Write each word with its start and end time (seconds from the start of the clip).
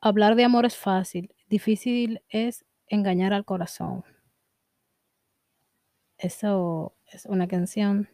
Hablar 0.00 0.36
de 0.36 0.44
amor 0.44 0.66
es 0.66 0.76
fácil, 0.76 1.34
difícil 1.48 2.22
es 2.28 2.64
engañar 2.86 3.32
al 3.32 3.44
corazón. 3.44 4.04
Eso 6.18 6.94
es 7.06 7.26
una 7.26 7.48
canción 7.48 8.08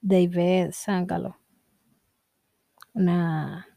de 0.00 0.22
Ivette 0.22 0.72
Sangalo, 0.72 1.38
una 2.94 3.68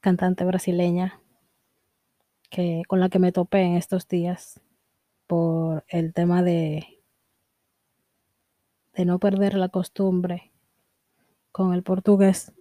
cantante 0.00 0.44
brasileña 0.44 1.20
que, 2.50 2.82
con 2.88 2.98
la 3.00 3.10
que 3.10 3.18
me 3.18 3.30
topé 3.30 3.60
en 3.60 3.76
estos 3.76 4.08
días 4.08 4.60
por 5.26 5.84
el 5.88 6.12
tema 6.12 6.42
de, 6.42 7.02
de 8.94 9.04
no 9.04 9.18
perder 9.18 9.54
la 9.54 9.68
costumbre 9.68 10.52
con 11.52 11.72
el 11.74 11.82
portugués. 11.82 12.52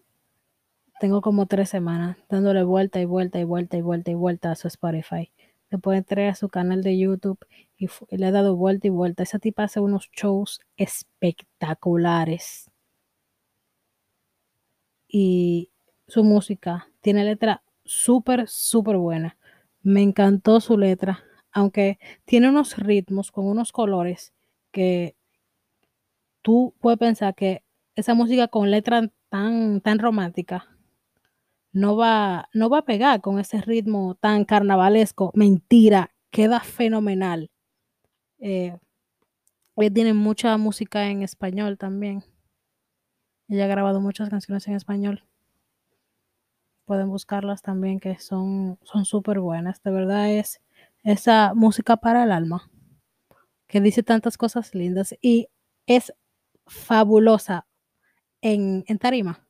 Tengo 0.99 1.21
como 1.21 1.47
tres 1.47 1.69
semanas 1.69 2.17
dándole 2.29 2.63
vuelta 2.63 2.99
y 3.01 3.05
vuelta 3.05 3.39
y 3.39 3.43
vuelta 3.43 3.77
y 3.77 3.81
vuelta 3.81 4.11
y 4.11 4.13
vuelta 4.13 4.51
a 4.51 4.55
su 4.55 4.67
Spotify. 4.67 5.31
Después 5.69 5.97
entré 5.97 6.29
a 6.29 6.35
su 6.35 6.49
canal 6.49 6.83
de 6.83 6.97
YouTube 6.97 7.39
y, 7.77 7.87
le 8.15 8.27
he 8.27 8.31
dado 8.31 8.55
vuelta 8.55 8.87
y 8.87 8.91
vuelta. 8.91 9.23
Esa 9.23 9.39
tipa 9.39 9.63
hace 9.63 9.79
unos 9.79 10.09
shows 10.11 10.61
espectaculares. 10.77 12.69
Y 15.07 15.71
su 16.07 16.23
música 16.23 16.87
tiene 17.01 17.23
letra 17.23 17.63
súper, 17.83 18.47
súper 18.47 18.97
buena. 18.97 19.37
Me 19.81 20.03
encantó 20.03 20.59
su 20.59 20.77
letra, 20.77 21.23
aunque 21.53 21.99
tiene 22.25 22.49
unos 22.49 22.77
ritmos 22.77 23.31
con 23.31 23.45
unos 23.45 23.71
colores 23.71 24.33
que 24.71 25.15
tú 26.41 26.75
puedes 26.79 26.99
pensar 26.99 27.35
que 27.35 27.63
esa 27.95 28.13
música 28.13 28.47
con 28.47 28.71
letra 28.71 29.09
tan, 29.29 29.81
tan 29.81 29.99
romántica 29.99 30.67
no 31.71 31.95
va, 31.97 32.49
no 32.53 32.69
va 32.69 32.79
a 32.79 32.85
pegar 32.85 33.21
con 33.21 33.39
ese 33.39 33.59
ritmo 33.61 34.15
tan 34.15 34.45
carnavalesco. 34.45 35.31
Mentira, 35.33 36.13
queda 36.29 36.59
fenomenal. 36.59 37.49
Eh, 38.39 38.77
ella 39.75 39.93
tiene 39.93 40.13
mucha 40.13 40.55
música 40.57 41.07
en 41.07 41.23
español 41.23 41.77
también. 41.77 42.23
Ella 43.47 43.65
ha 43.65 43.67
grabado 43.67 43.99
muchas 44.01 44.29
canciones 44.29 44.67
en 44.67 44.75
español. 44.75 45.23
Pueden 46.85 47.09
buscarlas 47.09 47.61
también, 47.61 47.99
que 47.99 48.19
son 48.19 48.77
son 48.83 49.05
súper 49.05 49.39
buenas. 49.39 49.81
De 49.81 49.91
verdad 49.91 50.29
es 50.29 50.61
esa 51.03 51.53
música 51.55 51.97
para 51.97 52.23
el 52.23 52.31
alma, 52.31 52.69
que 53.67 53.81
dice 53.81 54.03
tantas 54.03 54.37
cosas 54.37 54.75
lindas 54.75 55.15
y 55.21 55.47
es 55.87 56.13
fabulosa 56.67 57.67
en, 58.41 58.83
en 58.87 58.99
tarima. 58.99 59.47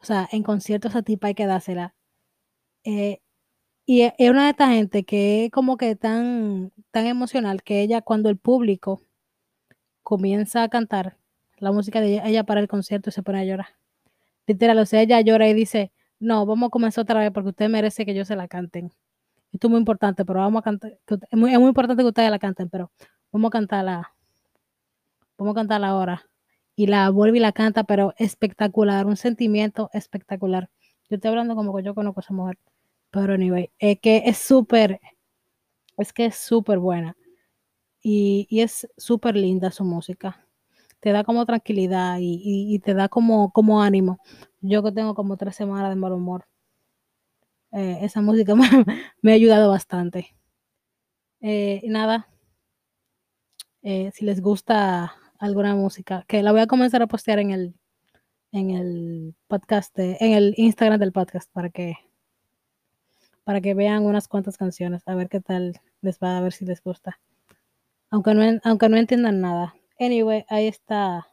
O 0.00 0.04
sea, 0.04 0.28
en 0.32 0.42
conciertos 0.42 0.94
a 0.96 1.02
tipa 1.02 1.28
hay 1.28 1.34
que 1.34 1.46
dársela. 1.46 1.94
Eh, 2.84 3.20
y 3.86 4.02
e- 4.02 4.14
es 4.18 4.30
una 4.30 4.44
de 4.46 4.50
estas 4.52 4.70
gente 4.70 5.04
que 5.04 5.46
es 5.46 5.52
como 5.52 5.76
que 5.78 5.96
tan, 5.96 6.72
tan 6.92 7.06
emocional 7.06 7.62
que 7.64 7.82
ella, 7.82 8.02
cuando 8.02 8.30
el 8.30 8.38
público 8.38 9.02
comienza 10.02 10.62
a 10.62 10.68
cantar 10.68 11.16
la 11.58 11.72
música 11.72 12.00
de 12.00 12.14
ella, 12.14 12.24
ella 12.28 12.44
para 12.44 12.60
el 12.60 12.68
concierto 12.68 13.10
y 13.10 13.12
se 13.12 13.22
pone 13.22 13.40
a 13.40 13.44
llorar. 13.44 13.68
Literal, 14.46 14.78
o 14.80 14.86
sea, 14.86 15.02
ella 15.02 15.20
llora 15.22 15.48
y 15.48 15.54
dice, 15.54 15.92
no, 16.20 16.46
vamos 16.46 16.68
a 16.68 16.70
comenzar 16.70 17.02
otra 17.04 17.20
vez 17.20 17.32
porque 17.32 17.50
usted 17.50 17.68
merece 17.70 18.06
que 18.06 18.14
yo 18.14 18.24
se 18.24 18.36
la 18.36 18.48
canten. 18.48 18.92
Esto 19.52 19.68
es 19.68 19.70
muy 19.70 19.78
importante, 19.78 20.24
pero 20.24 20.40
vamos 20.40 20.60
a 20.60 20.64
cantar, 20.64 20.98
es 21.30 21.38
muy 21.38 21.52
importante 21.54 22.02
que 22.02 22.08
ustedes 22.08 22.30
la 22.30 22.38
canten, 22.38 22.68
pero 22.68 22.90
vamos 23.30 23.48
a 23.48 23.52
cantarla, 23.52 24.12
vamos 25.38 25.52
a 25.52 25.60
cantarla 25.60 25.88
ahora. 25.88 26.22
Y 26.76 26.86
la 26.86 27.10
vuelve 27.10 27.38
y 27.38 27.40
la 27.40 27.52
canta, 27.52 27.84
pero 27.84 28.14
espectacular, 28.18 29.06
un 29.06 29.16
sentimiento 29.16 29.90
espectacular. 29.92 30.70
Yo 31.10 31.16
estoy 31.16 31.28
hablando 31.30 31.54
como 31.54 31.74
que 31.76 31.82
yo 31.82 31.94
conozco 31.94 32.20
a 32.20 32.22
esa 32.22 32.32
mujer, 32.34 32.58
pero 33.10 33.34
anyway, 33.34 33.70
es 33.78 34.00
que 34.00 34.22
es 34.26 34.38
súper, 34.38 35.00
es 35.98 36.12
que 36.12 36.26
es 36.26 36.36
súper 36.36 36.78
buena 36.78 37.16
y, 38.02 38.46
y 38.50 38.62
es 38.62 38.88
súper 38.98 39.36
linda 39.36 39.70
su 39.72 39.84
música. 39.84 40.46
Te 41.00 41.12
da 41.12 41.24
como 41.24 41.46
tranquilidad 41.46 42.18
y, 42.20 42.34
y- 42.44 42.74
y 42.74 42.80
te 42.80 42.94
da 42.94 43.08
como, 43.10 43.52
como 43.52 43.82
ánimo. 43.82 44.20
Yo 44.62 44.82
que 44.84 44.92
tengo 44.92 45.14
como 45.14 45.36
tres 45.38 45.56
semanas 45.56 45.90
de 45.90 45.96
mal 45.96 46.12
humor, 46.12 46.46
eh, 47.72 47.98
esa 48.02 48.20
música 48.20 48.54
me, 49.22 49.32
ha 49.32 49.34
ayudado 49.34 49.70
bastante. 49.70 50.34
Eh, 51.40 51.82
nada, 51.86 52.28
eh, 53.82 54.10
si 54.14 54.24
les 54.24 54.40
gusta 54.40 55.12
alguna 55.38 55.74
música, 55.74 56.24
que 56.28 56.42
la 56.42 56.52
voy 56.52 56.60
a 56.60 56.66
comenzar 56.66 57.02
a 57.02 57.06
postear 57.08 57.38
en 57.40 57.50
el, 57.50 57.74
en 58.52 58.70
el 58.70 59.34
podcast, 59.48 59.94
de- 59.96 60.16
en 60.20 60.32
el 60.32 60.54
Instagram 60.56 61.00
del 61.00 61.12
podcast 61.12 61.50
para 61.52 61.70
que, 61.70 61.96
para 63.44 63.60
que 63.60 63.74
vean 63.74 64.04
unas 64.04 64.28
cuantas 64.28 64.56
canciones, 64.56 65.02
a 65.06 65.14
ver 65.14 65.28
qué 65.28 65.40
tal 65.40 65.80
les 66.00 66.18
va, 66.18 66.38
a 66.38 66.40
ver 66.40 66.52
si 66.52 66.64
les 66.64 66.82
gusta. 66.82 67.18
Aunque 68.10 68.34
no, 68.34 68.60
aunque 68.64 68.88
no 68.88 68.96
entiendan 68.98 69.40
nada. 69.40 69.74
Anyway, 69.98 70.44
ahí 70.48 70.68
está, 70.68 71.26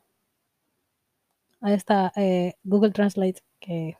ahí 1.61 1.73
está 1.73 2.11
eh, 2.15 2.53
Google 2.63 2.91
Translate, 2.91 3.41
que 3.59 3.97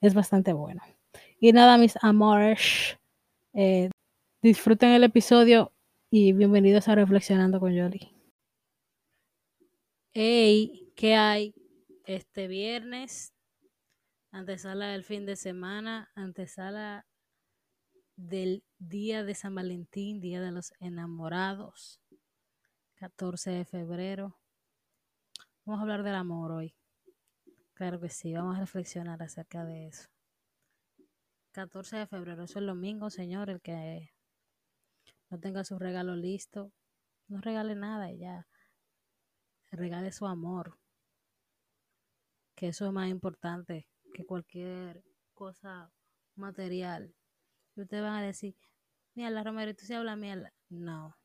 es 0.00 0.14
bastante 0.14 0.52
bueno. 0.52 0.80
Y 1.42 1.52
nada, 1.52 1.78
mis 1.78 1.96
amores, 2.02 2.98
eh, 3.54 3.88
disfruten 4.42 4.90
el 4.90 5.04
episodio 5.04 5.72
y 6.10 6.34
bienvenidos 6.34 6.86
a 6.86 6.94
Reflexionando 6.94 7.58
con 7.58 7.72
Yoli. 7.72 8.14
Hey, 10.12 10.92
¿qué 10.94 11.14
hay? 11.14 11.54
Este 12.04 12.46
viernes, 12.46 13.32
antesala 14.30 14.88
del 14.88 15.02
fin 15.02 15.24
de 15.24 15.34
semana, 15.36 16.10
antesala 16.14 17.06
del 18.16 18.62
día 18.78 19.24
de 19.24 19.34
San 19.34 19.54
Valentín, 19.54 20.20
día 20.20 20.42
de 20.42 20.50
los 20.50 20.74
enamorados, 20.78 22.02
14 22.96 23.50
de 23.50 23.64
febrero. 23.64 24.38
Vamos 25.64 25.78
a 25.78 25.82
hablar 25.84 26.02
del 26.02 26.16
amor 26.16 26.52
hoy. 26.52 26.74
Claro 27.72 27.98
que 27.98 28.10
sí, 28.10 28.34
vamos 28.34 28.58
a 28.58 28.60
reflexionar 28.60 29.22
acerca 29.22 29.64
de 29.64 29.86
eso. 29.86 30.10
14 31.52 31.96
de 31.96 32.06
febrero, 32.06 32.44
eso 32.44 32.52
es 32.52 32.56
el 32.56 32.66
domingo, 32.66 33.10
señor, 33.10 33.50
el 33.50 33.60
que 33.60 34.10
no 35.30 35.38
tenga 35.38 35.64
su 35.64 35.78
regalo 35.78 36.16
listo, 36.16 36.72
no 37.28 37.40
regale 37.40 37.74
nada 37.74 38.10
y 38.10 38.18
ya. 38.18 38.46
Regale 39.72 40.10
su 40.10 40.26
amor, 40.26 40.78
que 42.56 42.68
eso 42.68 42.86
es 42.86 42.92
más 42.92 43.08
importante 43.08 43.86
que 44.12 44.24
cualquier 44.24 45.04
cosa 45.32 45.92
material. 46.34 47.14
Y 47.76 47.82
ustedes 47.82 48.02
van 48.02 48.16
a 48.16 48.22
decir, 48.22 48.56
mierda, 49.14 49.44
Romero, 49.44 49.74
¿tú 49.74 49.86
sí 49.86 49.94
hablas 49.94 50.18
mierda? 50.18 50.52
No. 50.68 51.16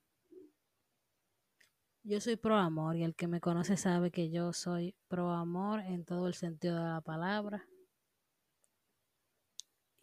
Yo 2.03 2.21
soy 2.21 2.35
pro 2.35 2.55
amor 2.55 2.97
y 2.97 3.03
el 3.03 3.15
que 3.15 3.27
me 3.27 3.41
conoce 3.41 3.77
sabe 3.77 4.11
que 4.11 4.29
yo 4.29 4.53
soy 4.53 4.95
pro 5.07 5.31
amor 5.31 5.79
en 5.79 6.05
todo 6.05 6.27
el 6.27 6.35
sentido 6.35 6.77
de 6.77 6.89
la 6.89 7.01
palabra. 7.01 7.65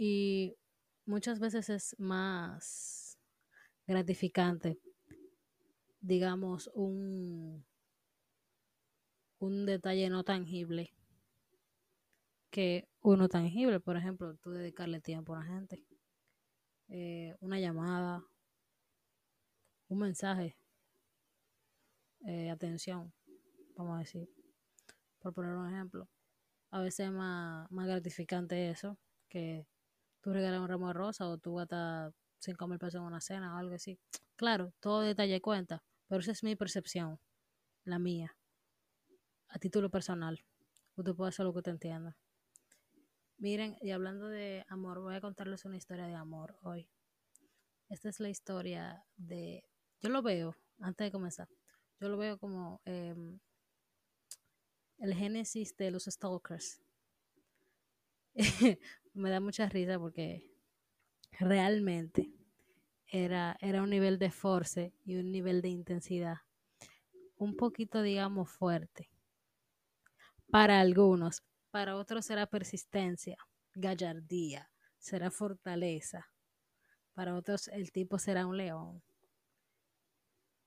Y 0.05 0.59
muchas 1.07 1.39
veces 1.39 1.71
es 1.71 1.95
más 1.97 3.21
gratificante, 3.87 4.81
digamos, 6.01 6.69
un, 6.75 7.65
un 9.39 9.65
detalle 9.65 10.11
no 10.11 10.25
tangible 10.25 10.93
que 12.51 12.89
uno 13.01 13.29
tangible. 13.29 13.79
Por 13.79 13.97
ejemplo, 13.97 14.35
tú 14.39 14.51
dedicarle 14.51 15.01
tiempo 15.01 15.37
a 15.37 15.39
la 15.39 15.45
gente, 15.45 15.85
eh, 16.89 17.37
una 17.39 17.61
llamada, 17.61 18.25
un 19.87 19.99
mensaje, 20.01 20.57
eh, 22.27 22.51
atención, 22.51 23.13
vamos 23.77 23.95
a 23.95 24.01
decir, 24.01 24.29
por 25.21 25.33
poner 25.33 25.55
un 25.55 25.73
ejemplo. 25.73 26.09
A 26.73 26.81
veces 26.81 27.07
es 27.07 27.13
más, 27.13 27.71
más 27.71 27.87
gratificante 27.87 28.69
eso 28.69 28.99
que 29.29 29.65
tú 30.23 30.33
regalas 30.33 30.61
un 30.61 30.69
ramo 30.69 30.89
de 30.89 30.95
rosa 30.95 31.29
o 31.29 31.37
tú 31.37 31.57
gastas 31.57 32.15
5 32.39 32.67
mil 32.69 32.79
pesos 32.79 33.01
en 33.01 33.03
una 33.03 33.21
cena 33.21 33.55
o 33.55 33.59
algo 33.59 33.75
así. 33.75 33.99
Claro, 34.37 34.73
todo 34.81 35.03
detalle 35.03 35.41
cuenta, 35.41 35.83
pero 36.09 36.21
esa 36.21 36.33
es 36.33 36.43
mi 36.43 36.57
percepción, 36.57 37.21
la 37.85 37.99
mía, 37.99 38.37
a 39.49 39.59
título 39.59 39.91
personal. 39.91 40.45
Usted 40.97 41.15
puede 41.15 41.29
hacer 41.31 41.45
lo 41.45 41.55
que 41.55 41.63
te 41.63 41.71
entienda. 41.71 42.17
Miren, 43.39 43.77
y 43.81 43.91
hablando 43.91 44.29
de 44.29 44.65
amor, 44.69 45.01
voy 45.01 45.15
a 45.17 45.21
contarles 45.21 45.65
una 45.65 45.77
historia 45.77 46.07
de 46.07 46.15
amor 46.15 46.57
hoy. 46.63 46.89
Esta 47.89 48.09
es 48.09 48.21
la 48.21 48.31
historia 48.31 49.05
de, 49.17 49.65
yo 50.01 50.09
lo 50.09 50.23
veo, 50.23 50.57
antes 50.81 51.07
de 51.07 51.13
comenzar, 51.13 51.49
yo 52.01 52.09
lo 52.09 52.17
veo 52.17 52.39
como 52.39 52.81
em, 52.85 53.39
el 54.99 55.15
génesis 55.15 55.77
de 55.77 55.91
los 55.91 56.05
stalkers. 56.05 56.81
Me 59.15 59.31
da 59.31 59.41
mucha 59.41 59.69
risa 59.69 59.99
porque 59.99 60.51
realmente 61.39 62.33
era, 63.07 63.57
era 63.61 63.83
un 63.83 63.91
nivel 63.91 64.19
de 64.19 64.31
force 64.31 64.95
y 65.05 65.17
un 65.17 65.31
nivel 65.31 65.61
de 65.61 65.69
intensidad 65.69 66.39
un 67.43 67.57
poquito, 67.57 68.03
digamos, 68.03 68.51
fuerte. 68.51 69.11
Para 70.51 70.81
algunos, 70.81 71.43
para 71.71 71.97
otros 71.97 72.27
será 72.27 72.47
persistencia, 72.47 73.37
gallardía, 73.75 74.71
será 74.99 75.31
fortaleza. 75.31 76.29
Para 77.15 77.35
otros 77.35 77.69
el 77.69 77.91
tipo 77.91 78.19
será 78.19 78.47
un 78.47 78.57
león. 78.57 79.03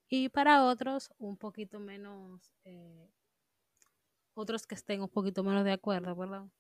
Y 0.10 0.30
para 0.30 0.66
otros, 0.66 1.12
un 1.18 1.38
poquito 1.38 1.80
menos, 1.80 2.54
eh, 2.66 3.10
otros 4.34 4.68
que 4.68 4.76
estén 4.76 5.02
un 5.02 5.10
poquito 5.10 5.44
menos 5.44 5.64
de 5.64 5.72
acuerdo, 5.72 6.16
perdón, 6.16 6.52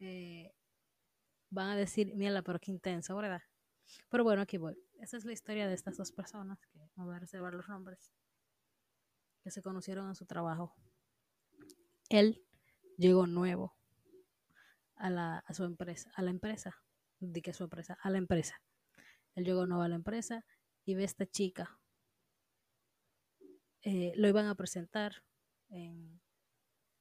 eh, 0.00 0.52
van 1.50 1.70
a 1.70 1.76
decir, 1.76 2.14
mira, 2.14 2.42
pero 2.42 2.58
qué 2.58 2.70
intenso, 2.70 3.14
¿verdad? 3.16 3.42
Pero 4.08 4.24
bueno, 4.24 4.42
aquí 4.42 4.56
voy. 4.56 4.76
Esa 4.98 5.16
es 5.16 5.24
la 5.24 5.32
historia 5.32 5.68
de 5.68 5.74
estas 5.74 5.96
dos 5.96 6.12
personas, 6.12 6.58
que 6.66 6.78
no 6.96 7.04
voy 7.06 7.16
a 7.16 7.18
reservar 7.18 7.54
los 7.54 7.68
nombres, 7.68 8.12
que 9.42 9.50
se 9.50 9.62
conocieron 9.62 10.08
en 10.08 10.14
su 10.14 10.26
trabajo. 10.26 10.74
Él 12.08 12.44
llegó 12.96 13.26
nuevo 13.26 13.76
a, 14.96 15.10
la, 15.10 15.38
a 15.38 15.54
su 15.54 15.64
empresa, 15.64 16.10
a 16.14 16.22
la 16.22 16.30
empresa, 16.30 16.76
di 17.18 17.42
que 17.42 17.52
su 17.52 17.64
empresa, 17.64 17.98
a 18.02 18.10
la 18.10 18.18
empresa. 18.18 18.62
Él 19.34 19.44
llegó 19.44 19.66
nuevo 19.66 19.82
a 19.82 19.88
la 19.88 19.94
empresa 19.96 20.44
y 20.84 20.94
ve 20.94 21.02
a 21.02 21.06
esta 21.06 21.26
chica. 21.26 21.78
Eh, 23.82 24.12
lo 24.16 24.28
iban 24.28 24.46
a 24.46 24.54
presentar 24.54 25.24
en, 25.68 26.20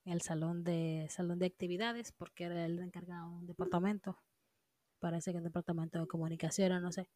el 0.05 0.21
salón 0.21 0.63
de, 0.63 1.07
salón 1.09 1.39
de 1.39 1.45
actividades 1.47 2.11
porque 2.11 2.45
era 2.45 2.65
el 2.65 2.79
encargado 2.79 3.29
de 3.31 3.35
un 3.37 3.47
departamento 3.47 4.17
parece 4.99 5.31
que 5.31 5.37
el 5.37 5.43
departamento 5.43 5.99
de 5.99 6.07
comunicación, 6.07 6.81
no 6.81 6.91
sé. 6.91 7.09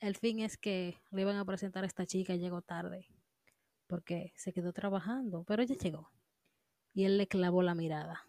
El 0.00 0.16
fin 0.16 0.40
es 0.40 0.58
que 0.58 1.00
le 1.10 1.22
iban 1.22 1.36
a 1.36 1.44
presentar 1.44 1.84
a 1.84 1.86
esta 1.86 2.04
chica 2.04 2.34
y 2.34 2.38
llegó 2.38 2.60
tarde, 2.60 3.08
porque 3.86 4.32
se 4.36 4.52
quedó 4.52 4.72
trabajando, 4.72 5.44
pero 5.44 5.62
ella 5.62 5.76
llegó. 5.76 6.10
Y 6.92 7.04
él 7.04 7.16
le 7.16 7.28
clavó 7.28 7.62
la 7.62 7.74
mirada. 7.74 8.28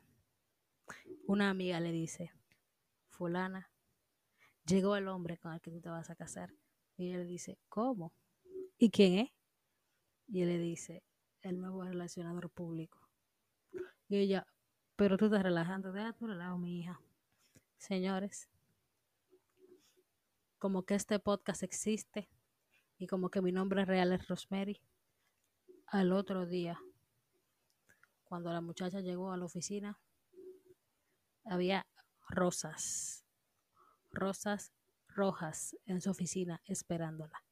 Una 1.26 1.50
amiga 1.50 1.80
le 1.80 1.92
dice, 1.92 2.32
fulana, 3.10 3.70
llegó 4.66 4.96
el 4.96 5.08
hombre 5.08 5.38
con 5.38 5.54
el 5.54 5.62
que 5.62 5.72
tú 5.72 5.82
te 5.82 5.90
vas 5.90 6.10
a 6.10 6.16
casar. 6.16 6.54
Y 6.96 7.12
le 7.12 7.26
dice, 7.26 7.60
¿cómo? 7.68 8.14
¿Y 8.78 8.90
quién 8.90 9.20
es? 9.20 9.32
Y 10.28 10.42
él 10.42 10.50
le 10.50 10.58
dice, 10.58 11.04
el 11.42 11.60
nuevo 11.60 11.84
relacionador 11.84 12.50
público. 12.50 13.07
Y 14.10 14.18
ella, 14.18 14.48
pero 14.96 15.18
tú 15.18 15.26
estás 15.26 15.44
relajando, 15.44 15.92
deja 15.92 16.14
tu 16.14 16.28
relajo, 16.28 16.58
mi 16.58 16.80
hija. 16.80 17.00
Señores, 17.78 18.50
como 20.58 20.84
que 20.84 20.96
este 20.96 21.20
podcast 21.20 21.64
existe 21.64 22.30
y 22.98 23.08
como 23.08 23.30
que 23.30 23.42
mi 23.42 23.52
nombre 23.52 23.86
real 23.86 24.14
es 24.14 24.28
Rosemary. 24.28 24.82
Al 25.88 26.12
otro 26.12 26.46
día, 26.46 26.80
cuando 28.24 28.52
la 28.52 28.62
muchacha 28.62 29.00
llegó 29.00 29.32
a 29.32 29.38
la 29.38 29.46
oficina, 29.46 30.00
había 31.46 31.86
rosas, 32.30 33.26
rosas 34.12 34.74
rojas 35.18 35.76
en 35.86 36.00
su 36.00 36.12
oficina 36.12 36.62
esperándola. 36.66 37.44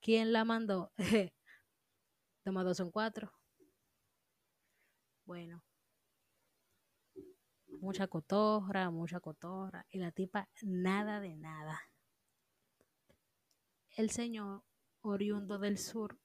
¿Quién 0.00 0.32
la 0.32 0.44
mandó? 0.44 0.92
Toma 2.44 2.62
dos 2.64 2.76
son 2.76 2.90
cuatro. 2.90 3.32
Bueno, 5.24 5.64
mucha 7.80 8.06
cotorra, 8.08 8.90
mucha 8.90 9.20
cotorra. 9.20 9.86
Y 9.90 9.98
la 9.98 10.12
tipa, 10.12 10.48
nada 10.62 11.20
de 11.20 11.36
nada 11.36 11.80
el 13.98 14.10
señor 14.10 14.62
oriundo 15.00 15.58
del 15.58 15.76
sur, 15.76 16.20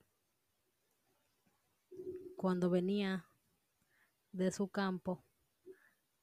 cuando 2.38 2.70
venía 2.70 3.26
de 4.32 4.52
su 4.52 4.68
campo, 4.68 5.26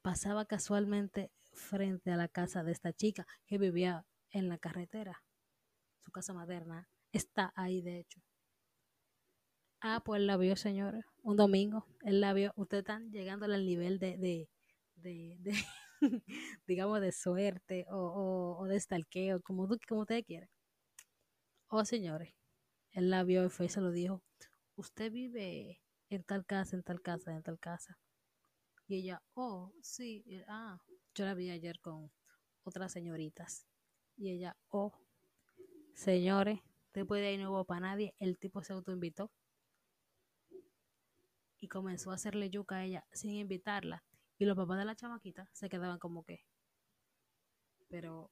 pasaba 0.01 0.45
casualmente 0.45 1.33
frente 1.53 2.13
a 2.13 2.17
la 2.17 2.29
casa 2.29 2.63
de 2.63 2.71
esta 2.71 2.93
chica 2.93 3.27
que 3.47 3.59
vivía 3.59 4.07
en 4.31 4.49
la 4.49 4.59
carretera. 4.59 5.25
Su 6.05 6.13
casa 6.13 6.33
materna 6.33 6.89
está 7.11 7.53
ahí, 7.57 7.83
de 7.83 7.99
hecho. 7.99 8.21
Ah, 9.81 10.03
pues 10.05 10.23
la 10.23 10.37
vio, 10.37 10.55
señor, 10.55 11.05
un 11.23 11.37
domingo. 11.37 11.85
Él 12.03 12.21
la 12.21 12.33
vio. 12.33 12.53
Ustedes 12.55 12.83
están 12.83 13.11
llegando 13.11 13.47
al 13.47 13.67
nivel 13.67 13.99
de, 13.99 14.17
de, 14.19 14.49
de, 15.03 15.39
digamos, 16.67 17.01
de 17.01 17.13
suerte 17.13 17.87
o, 17.91 17.97
o, 17.97 18.59
o 18.63 18.65
de 18.67 18.77
estalqueo, 18.77 19.41
como, 19.43 19.69
como 19.89 20.03
ustedes 20.03 20.25
quieran. 20.25 20.49
Oh, 21.69 21.85
señores, 21.85 22.35
él 22.93 23.11
la 23.11 23.23
vio 23.23 23.45
y 23.45 23.49
fue 23.49 23.67
y 23.67 23.69
se 23.69 23.81
lo 23.81 23.91
dijo. 23.93 24.23
Usted 24.77 25.13
vive 25.13 25.81
en 26.09 26.25
tal 26.25 26.45
casa, 26.45 26.77
en 26.77 26.83
tal 26.83 27.01
casa, 27.01 27.33
en 27.33 27.43
tal 27.43 27.59
casa. 27.59 27.99
Y 28.89 28.97
ella, 28.97 29.23
oh, 29.35 29.73
sí, 29.83 30.25
ah, 30.49 30.81
yo 31.15 31.25
la 31.25 31.35
vi 31.35 31.51
ayer 31.51 31.79
con 31.81 32.11
otras 32.65 32.93
señoritas. 32.93 33.67
Y 34.17 34.31
ella, 34.31 34.57
oh, 34.69 34.93
señores, 35.95 36.59
después 36.93 37.21
de 37.21 37.29
ahí 37.29 37.39
no 37.39 37.53
hubo 37.53 37.65
para 37.65 37.81
nadie, 37.83 38.15
el 38.19 38.37
tipo 38.37 38.65
se 38.65 38.73
autoinvitó. 38.73 39.31
Y 41.61 41.69
comenzó 41.69 42.11
a 42.11 42.15
hacerle 42.15 42.51
yuca 42.51 42.77
a 42.77 42.85
ella 42.85 43.05
sin 43.13 43.31
invitarla. 43.33 44.03
Y 44.41 44.47
los 44.47 44.57
papás 44.57 44.79
de 44.79 44.87
la 44.87 44.97
chamaquita 44.97 45.51
se 45.53 45.69
quedaban 45.69 45.99
como 45.99 46.25
que, 46.25 46.47
pero 47.91 48.31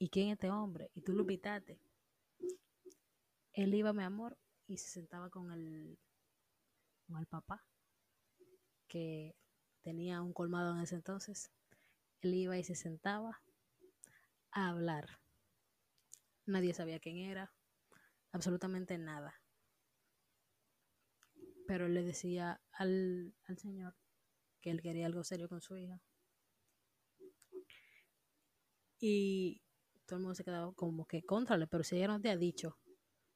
¿y 0.00 0.08
quién 0.10 0.30
es 0.30 0.32
este 0.32 0.50
hombre? 0.50 0.90
Y 0.94 1.02
tú 1.02 1.12
lo 1.12 1.20
invitaste. 1.20 1.80
Él 3.52 3.72
iba, 3.72 3.92
mi 3.92 4.02
amor, 4.02 4.36
y 4.66 4.78
se 4.78 4.90
sentaba 4.90 5.30
con 5.30 5.52
el, 5.52 5.96
con 7.06 7.18
el 7.18 7.26
papá, 7.28 7.64
que 8.88 9.36
tenía 9.82 10.22
un 10.22 10.32
colmado 10.32 10.74
en 10.74 10.82
ese 10.82 10.96
entonces. 10.96 11.52
Él 12.20 12.34
iba 12.34 12.58
y 12.58 12.64
se 12.64 12.74
sentaba 12.74 13.40
a 14.50 14.70
hablar. 14.70 15.20
Nadie 16.46 16.74
sabía 16.74 16.98
quién 16.98 17.18
era, 17.18 17.54
absolutamente 18.32 18.98
nada. 18.98 19.40
Pero 21.68 21.86
él 21.86 21.94
le 21.94 22.02
decía 22.02 22.60
al, 22.72 23.36
al 23.44 23.58
señor 23.58 23.94
que 24.60 24.70
él 24.70 24.82
quería 24.82 25.06
algo 25.06 25.24
serio 25.24 25.48
con 25.48 25.60
su 25.60 25.76
hija. 25.76 26.00
Y 29.00 29.62
todo 30.06 30.16
el 30.16 30.22
mundo 30.22 30.34
se 30.34 30.44
quedaba 30.44 30.72
como 30.72 31.06
que 31.06 31.22
contrale, 31.22 31.66
pero 31.66 31.84
si 31.84 31.96
ella 31.96 32.08
no 32.08 32.20
te 32.20 32.30
ha 32.30 32.36
dicho 32.36 32.78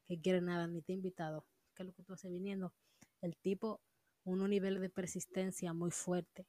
que 0.06 0.20
quiere 0.20 0.40
nada 0.40 0.66
ni 0.66 0.82
te 0.82 0.92
ha 0.92 0.96
invitado, 0.96 1.46
¿qué 1.74 1.82
es 1.82 1.86
lo 1.86 1.94
que 1.94 2.02
tú 2.02 2.14
haces 2.14 2.30
viniendo? 2.32 2.74
El 3.20 3.36
tipo, 3.36 3.80
un 4.24 4.48
nivel 4.48 4.80
de 4.80 4.90
persistencia 4.90 5.72
muy 5.72 5.90
fuerte. 5.90 6.48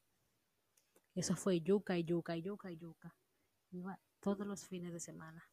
Eso 1.13 1.35
fue 1.35 1.61
yuca 1.61 1.97
y 1.97 2.03
yuca 2.03 2.35
y 2.35 2.41
yuca 2.41 2.71
y 2.71 2.77
yuca. 2.77 3.15
Iba 3.71 3.99
todos 4.19 4.47
los 4.47 4.65
fines 4.65 4.93
de 4.93 4.99
semana, 4.99 5.43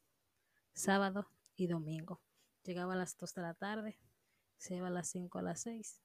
sábado 0.72 1.28
y 1.56 1.66
domingo. 1.66 2.22
Llegaba 2.64 2.94
a 2.94 2.96
las 2.96 3.16
2 3.16 3.34
de 3.34 3.42
la 3.42 3.54
tarde, 3.54 3.98
se 4.56 4.76
iba 4.76 4.88
a 4.88 4.90
las 4.90 5.08
5 5.08 5.38
a 5.38 5.42
las 5.42 5.60
6, 5.62 6.02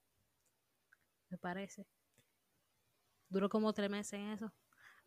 me 1.30 1.38
parece. 1.38 1.88
Duró 3.36 3.50
como 3.50 3.74
tres 3.74 3.89
meses 3.89 4.13
en 4.13 4.30
eso, 4.30 4.54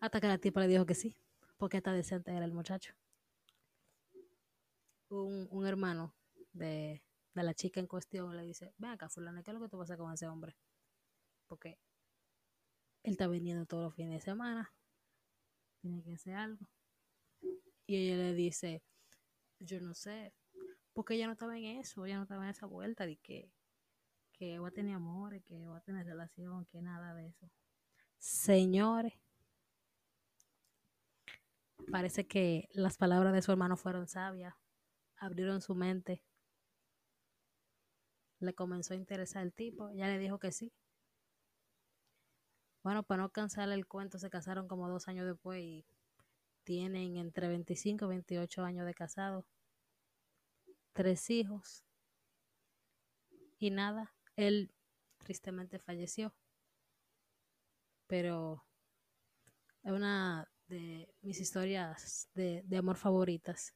hasta 0.01 0.21
que 0.21 0.29
la 0.29 0.37
tipa 0.37 0.61
le 0.61 0.69
dijo 0.69 0.85
que 0.85 0.95
sí, 0.95 1.17
porque 1.57 1.79
está 1.79 1.93
decente 1.93 2.31
era 2.31 2.45
el 2.45 2.53
muchacho 2.53 2.93
un, 5.11 5.67
hermano 5.67 6.15
de, 6.53 7.03
la 7.35 7.55
chica 7.55 7.81
en 7.81 7.87
cuestión 7.87 8.37
le 8.37 8.43
dice, 8.43 8.75
ven 8.79 8.91
acá, 8.91 9.09
fulano, 9.09 9.43
¿qué 9.43 9.51
es 9.51 9.55
lo 9.55 9.63
que 9.63 9.69
tú 9.69 9.79
vas 9.79 9.89
a 9.89 9.95
hacer 9.95 10.03
con 10.03 10.13
ese 10.13 10.27
hombre? 10.27 10.57
Porque 11.47 11.79
él 13.05 13.13
está 13.13 13.29
viniendo 13.29 13.65
todos 13.65 13.85
los 13.85 13.95
fines 13.95 14.15
de 14.15 14.21
semana, 14.21 14.73
tiene 15.81 16.03
que 16.03 16.15
hacer 16.15 16.35
algo. 16.35 16.67
Y 17.87 17.97
ella 17.97 18.17
le 18.17 18.35
dice, 18.35 18.83
yo 19.61 19.81
no 19.81 19.95
sé, 19.95 20.35
porque 20.93 21.15
ella 21.15 21.27
no 21.27 21.33
estaba 21.33 21.57
en 21.57 21.65
eso, 21.79 22.05
ella 22.05 22.17
no 22.17 22.25
estaba 22.25 22.45
en 22.45 22.51
esa 22.51 22.67
vuelta 22.67 23.07
de 23.07 23.17
que, 23.17 23.53
que 24.33 24.59
va 24.59 24.69
a 24.69 24.73
tener 24.73 24.95
amor, 24.95 25.41
que 25.43 25.65
va 25.67 25.79
a 25.79 25.83
tener 25.83 26.05
relación, 26.07 26.67
que 26.67 26.83
nada 26.83 27.15
de 27.15 27.29
eso. 27.29 27.49
Señores, 28.19 29.15
parece 31.91 32.27
que 32.27 32.69
las 32.73 32.97
palabras 32.97 33.33
de 33.33 33.43
su 33.43 33.51
hermano 33.53 33.77
fueron 33.77 34.07
sabias 34.09 34.55
abrieron 35.19 35.61
su 35.61 35.75
mente. 35.75 36.23
Le 38.41 38.55
comenzó 38.55 38.95
a 38.95 38.97
interesar 38.97 39.43
el 39.43 39.53
tipo, 39.53 39.91
ya 39.91 40.07
le 40.07 40.19
dijo 40.19 40.39
que 40.39 40.53
sí. 40.53 40.73
Bueno, 42.83 43.03
para 43.03 43.23
no 43.23 43.31
cansar 43.31 43.69
el 43.71 43.87
cuento, 43.87 44.19
se 44.19 44.31
casaron 44.31 44.69
como 44.69 44.89
dos 44.89 45.09
años 45.09 45.27
después 45.27 45.61
y 45.61 45.85
tienen 46.65 47.17
entre 47.17 47.49
25 47.49 48.05
y 48.05 48.09
28 48.09 48.65
años 48.65 48.87
de 48.87 48.95
casado, 48.95 49.45
tres 50.93 51.29
hijos. 51.31 51.85
Y 53.59 53.71
nada, 53.71 54.15
él 54.37 54.73
tristemente 55.19 55.81
falleció. 55.81 56.33
Pero 58.09 58.65
es 59.85 59.93
una 59.93 60.51
de 60.67 61.09
mis 61.23 61.41
historias 61.41 62.29
de, 62.35 62.63
de 62.65 62.77
amor 62.77 62.97
favoritas 62.97 63.73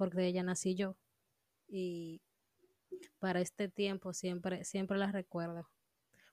porque 0.00 0.16
de 0.16 0.28
ella 0.28 0.42
nací 0.42 0.74
yo. 0.74 0.96
Y 1.68 2.22
para 3.18 3.42
este 3.42 3.68
tiempo 3.68 4.14
siempre, 4.14 4.64
siempre 4.64 4.96
la 4.96 5.12
recuerdo. 5.12 5.68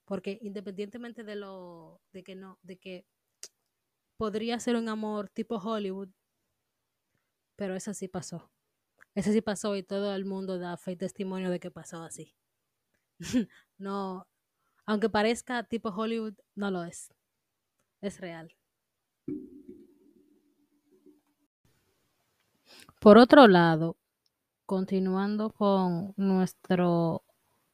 Porque 0.06 0.40
independientemente 0.42 1.26
de 1.26 1.36
lo, 1.36 2.00
de 2.14 2.24
que 2.24 2.36
no, 2.36 2.60
de 2.62 2.78
que 2.78 3.06
podría 4.16 4.58
ser 4.62 4.78
un 4.78 4.88
amor 4.88 5.28
tipo 5.28 5.58
Hollywood, 5.58 6.08
pero 7.58 7.76
eso 7.76 7.94
sí 7.94 8.08
pasó. 8.08 8.50
Ese 9.16 9.34
sí 9.34 9.42
pasó 9.42 9.76
y 9.76 9.84
todo 9.84 10.16
el 10.16 10.24
mundo 10.24 10.60
da 10.60 10.78
fe 10.78 10.94
y 10.94 10.96
testimonio 10.96 11.50
de 11.50 11.60
que 11.60 11.70
pasó 11.70 12.04
así. 12.04 12.38
no, 13.78 14.30
aunque 14.86 15.10
parezca 15.10 15.64
tipo 15.64 15.90
Hollywood, 15.90 16.36
no 16.56 16.72
lo 16.72 16.86
es. 16.86 17.14
Es 18.02 18.20
real. 18.20 18.54
Por 23.00 23.18
otro 23.18 23.48
lado, 23.48 23.98
continuando 24.66 25.52
con 25.52 26.14
nuestro 26.18 27.24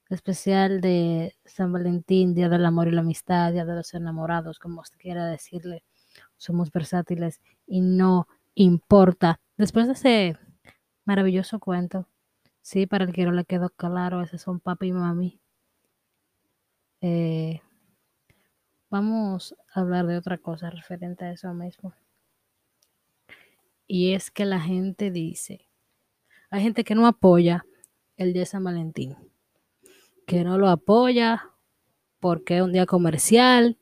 especial 0.10 0.82
de 0.82 1.36
San 1.46 1.72
Valentín, 1.72 2.34
Día 2.36 2.50
del 2.50 2.66
Amor 2.66 2.88
y 2.88 2.92
la 2.92 3.02
Amistad, 3.02 3.54
Día 3.54 3.66
de 3.66 3.76
los 3.76 3.94
Enamorados, 3.94 4.60
como 4.60 4.82
usted 4.82 4.98
quiera 4.98 5.26
decirle, 5.26 5.84
somos 6.38 6.72
versátiles 6.72 7.42
y 7.66 7.82
no 7.82 8.28
importa. 8.56 9.40
Después 9.58 9.88
de 9.88 9.94
ese 9.94 10.38
Maravilloso 11.06 11.60
cuento. 11.60 12.08
Sí, 12.62 12.88
para 12.88 13.06
el 13.06 13.14
que 13.14 13.26
no 13.26 13.32
le 13.34 13.46
quedó 13.46 13.70
claro, 13.70 14.22
esos 14.22 14.42
son 14.42 14.60
papi 14.60 14.88
y 14.88 14.92
mami. 14.94 15.40
Eh, 17.02 17.62
vamos 18.94 19.56
a 19.74 19.80
hablar 19.80 20.06
de 20.06 20.18
otra 20.18 20.38
cosa 20.38 20.70
referente 20.70 21.26
a 21.26 21.32
eso 21.32 21.52
mismo. 21.52 21.96
Y 23.88 24.14
es 24.14 24.30
que 24.30 24.46
la 24.46 24.60
gente 24.60 25.10
dice, 25.10 25.68
hay 26.52 26.62
gente 26.62 26.84
que 26.84 26.94
no 26.94 27.08
apoya 27.08 27.66
el 28.18 28.34
día 28.34 28.44
de 28.44 28.46
San 28.46 28.64
Valentín, 28.64 29.18
que 30.28 30.44
no 30.44 30.60
lo 30.60 30.70
apoya 30.70 31.50
porque 32.20 32.58
es 32.58 32.62
un 32.62 32.72
día 32.72 32.86
comercial 32.86 33.80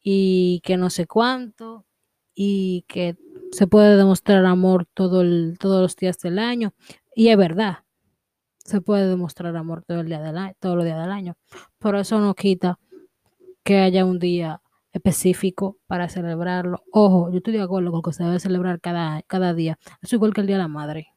y 0.00 0.60
que 0.62 0.76
no 0.76 0.88
sé 0.88 1.08
cuánto 1.08 1.84
y 2.36 2.84
que 2.86 3.16
se 3.50 3.66
puede 3.66 3.96
demostrar 3.96 4.46
amor 4.46 4.86
todo 4.94 5.22
el, 5.22 5.56
todos 5.58 5.82
los 5.82 5.96
días 5.96 6.20
del 6.20 6.38
año. 6.38 6.72
Y 7.16 7.30
es 7.30 7.36
verdad, 7.36 7.78
se 8.58 8.80
puede 8.80 9.08
demostrar 9.08 9.56
amor 9.56 9.82
todo 9.82 10.02
el 10.02 10.06
día 10.06 10.20
del 10.20 10.38
año, 10.38 10.54
todos 10.60 10.76
los 10.76 10.84
días 10.84 11.00
del 11.00 11.10
año. 11.10 11.36
Pero 11.80 11.98
eso 11.98 12.20
no 12.20 12.32
quita 12.36 12.78
que 13.64 13.78
haya 13.78 14.04
un 14.04 14.18
día 14.18 14.62
específico 14.92 15.78
para 15.86 16.08
celebrarlo. 16.08 16.82
Ojo, 16.92 17.30
yo 17.30 17.38
estoy 17.38 17.54
de 17.54 17.62
acuerdo 17.62 17.90
con 17.92 18.02
que 18.02 18.12
se 18.12 18.24
debe 18.24 18.40
celebrar 18.40 18.80
cada, 18.80 19.22
cada 19.22 19.54
día. 19.54 19.78
Es 20.02 20.12
igual 20.12 20.34
que 20.34 20.42
el 20.42 20.46
Día 20.46 20.56
de 20.56 20.62
la 20.62 20.68
Madre. 20.68 21.08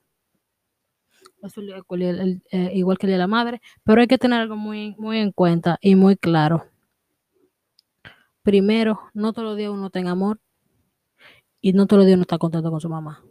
Eh, 2.51 2.71
igual 2.73 2.97
que 2.97 3.05
el 3.05 3.09
Día 3.09 3.15
de 3.15 3.19
la 3.19 3.27
Madre. 3.27 3.61
Pero 3.83 4.01
hay 4.01 4.07
que 4.07 4.17
tener 4.17 4.41
algo 4.41 4.55
muy, 4.55 4.95
muy 4.97 5.17
en 5.19 5.31
cuenta 5.31 5.77
y 5.81 5.95
muy 5.95 6.15
claro. 6.15 6.65
Primero, 8.43 8.99
no 9.13 9.33
todos 9.33 9.49
los 9.49 9.57
días 9.57 9.71
uno 9.71 9.89
tenga 9.89 10.11
amor 10.11 10.39
y 11.61 11.73
no 11.73 11.87
todos 11.87 11.99
los 11.99 12.05
días 12.05 12.15
uno 12.15 12.23
está 12.23 12.37
contento 12.37 12.69
con 12.71 12.79
su 12.79 12.89
mamá. 12.89 13.23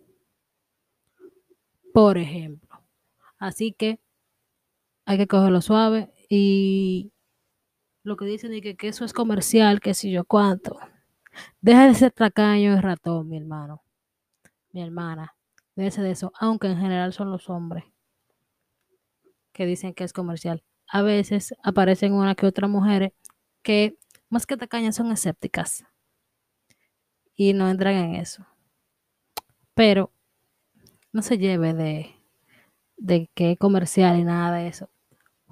Por 1.92 2.18
ejemplo. 2.18 2.82
Así 3.38 3.72
que 3.72 4.00
hay 5.06 5.18
que 5.18 5.26
cogerlo 5.26 5.60
suave 5.60 6.12
y 6.28 7.12
lo 8.04 8.16
que 8.16 8.26
dicen 8.26 8.52
es 8.52 8.60
que, 8.76 8.88
eso 8.88 9.04
es 9.04 9.12
comercial, 9.12 9.80
que 9.80 9.94
si 9.94 10.12
yo 10.12 10.24
cuánto. 10.24 10.78
Deja 11.60 11.86
de 11.86 11.94
ser 11.94 12.12
tacaño 12.12 12.74
y 12.74 12.80
ratón, 12.80 13.28
mi 13.28 13.38
hermano. 13.38 13.82
Mi 14.72 14.82
hermana. 14.82 15.34
Déjese 15.74 16.02
de 16.02 16.12
eso, 16.12 16.32
aunque 16.38 16.68
en 16.68 16.78
general 16.78 17.12
son 17.12 17.30
los 17.30 17.48
hombres 17.50 17.84
que 19.52 19.66
dicen 19.66 19.94
que 19.94 20.04
es 20.04 20.12
comercial. 20.12 20.62
A 20.86 21.02
veces 21.02 21.54
aparecen 21.62 22.12
una 22.12 22.34
que 22.34 22.46
otra 22.46 22.68
mujeres 22.68 23.12
que 23.62 23.96
más 24.28 24.46
que 24.46 24.56
tacañas 24.56 24.96
son 24.96 25.10
escépticas 25.10 25.84
y 27.34 27.54
no 27.54 27.68
entran 27.68 27.94
en 27.94 28.14
eso. 28.16 28.46
Pero 29.74 30.12
no 31.12 31.22
se 31.22 31.38
lleve 31.38 31.72
de, 31.72 32.14
de 32.96 33.30
que 33.34 33.52
es 33.52 33.58
comercial 33.58 34.18
y 34.18 34.24
nada 34.24 34.56
de 34.56 34.68
eso. 34.68 34.90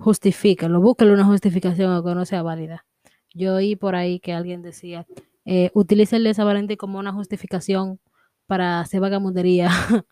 Justifíquelo, 0.02 0.80
búsquelo 0.80 1.12
una 1.14 1.24
justificación 1.24 1.92
o 1.92 2.02
que 2.02 2.12
no 2.16 2.24
sea 2.24 2.42
válida. 2.42 2.84
Yo 3.32 3.54
oí 3.54 3.76
por 3.76 3.94
ahí 3.94 4.18
que 4.18 4.32
alguien 4.32 4.60
decía, 4.60 5.06
eh, 5.44 5.70
utilice 5.74 6.16
el 6.16 6.24
desavalente 6.24 6.76
como 6.76 6.98
una 6.98 7.12
justificación 7.12 8.00
para 8.46 8.80
hacer 8.80 9.00
vagamundería. 9.00 9.68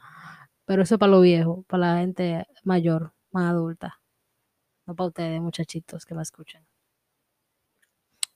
Pero 0.64 0.82
eso 0.82 0.94
es 0.94 0.98
para 1.00 1.10
lo 1.10 1.20
viejo, 1.22 1.64
para 1.68 1.94
la 1.94 2.00
gente 2.00 2.46
mayor, 2.62 3.12
más 3.32 3.50
adulta. 3.50 4.00
No 4.86 4.94
para 4.94 5.08
ustedes, 5.08 5.40
muchachitos 5.40 6.06
que 6.06 6.14
me 6.14 6.22
escuchan. 6.22 6.64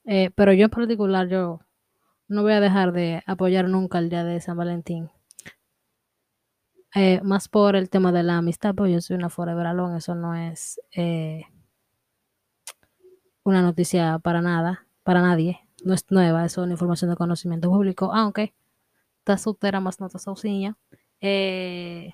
Eh, 0.03 0.31
pero 0.35 0.51
yo 0.53 0.65
en 0.65 0.69
particular, 0.71 1.27
yo 1.29 1.61
no 2.27 2.43
voy 2.43 2.53
a 2.53 2.59
dejar 2.59 2.91
de 2.91 3.23
apoyar 3.25 3.69
nunca 3.69 3.99
el 3.99 4.09
día 4.09 4.25
de 4.25 4.41
San 4.41 4.57
Valentín. 4.57 5.09
Eh, 6.95 7.19
más 7.23 7.49
por 7.49 7.75
el 7.75 7.89
tema 7.89 8.11
de 8.11 8.23
la 8.23 8.37
amistad, 8.37 8.73
pues 8.73 8.91
yo 8.91 9.01
soy 9.01 9.17
una 9.17 9.29
forever 9.29 9.67
alone, 9.67 9.97
eso 9.97 10.15
no 10.15 10.33
es 10.33 10.79
eh, 10.95 11.43
una 13.43 13.61
noticia 13.61 14.17
para 14.19 14.41
nada, 14.41 14.87
para 15.03 15.21
nadie, 15.21 15.59
no 15.83 15.93
es 15.93 16.05
nueva, 16.09 16.45
es 16.45 16.57
una 16.57 16.71
información 16.71 17.11
de 17.11 17.17
conocimiento 17.17 17.69
público, 17.69 18.13
aunque 18.13 18.55
está 19.19 19.37
soltera 19.37 19.81
más 19.81 19.99
nota 19.99 20.19
sauciña. 20.19 20.77
Eh, 21.21 22.13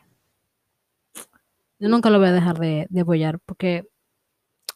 yo 1.79 1.89
nunca 1.89 2.09
lo 2.09 2.19
voy 2.19 2.29
a 2.29 2.31
dejar 2.33 2.57
de 2.59 2.87
apoyar 2.99 3.39
porque 3.39 3.87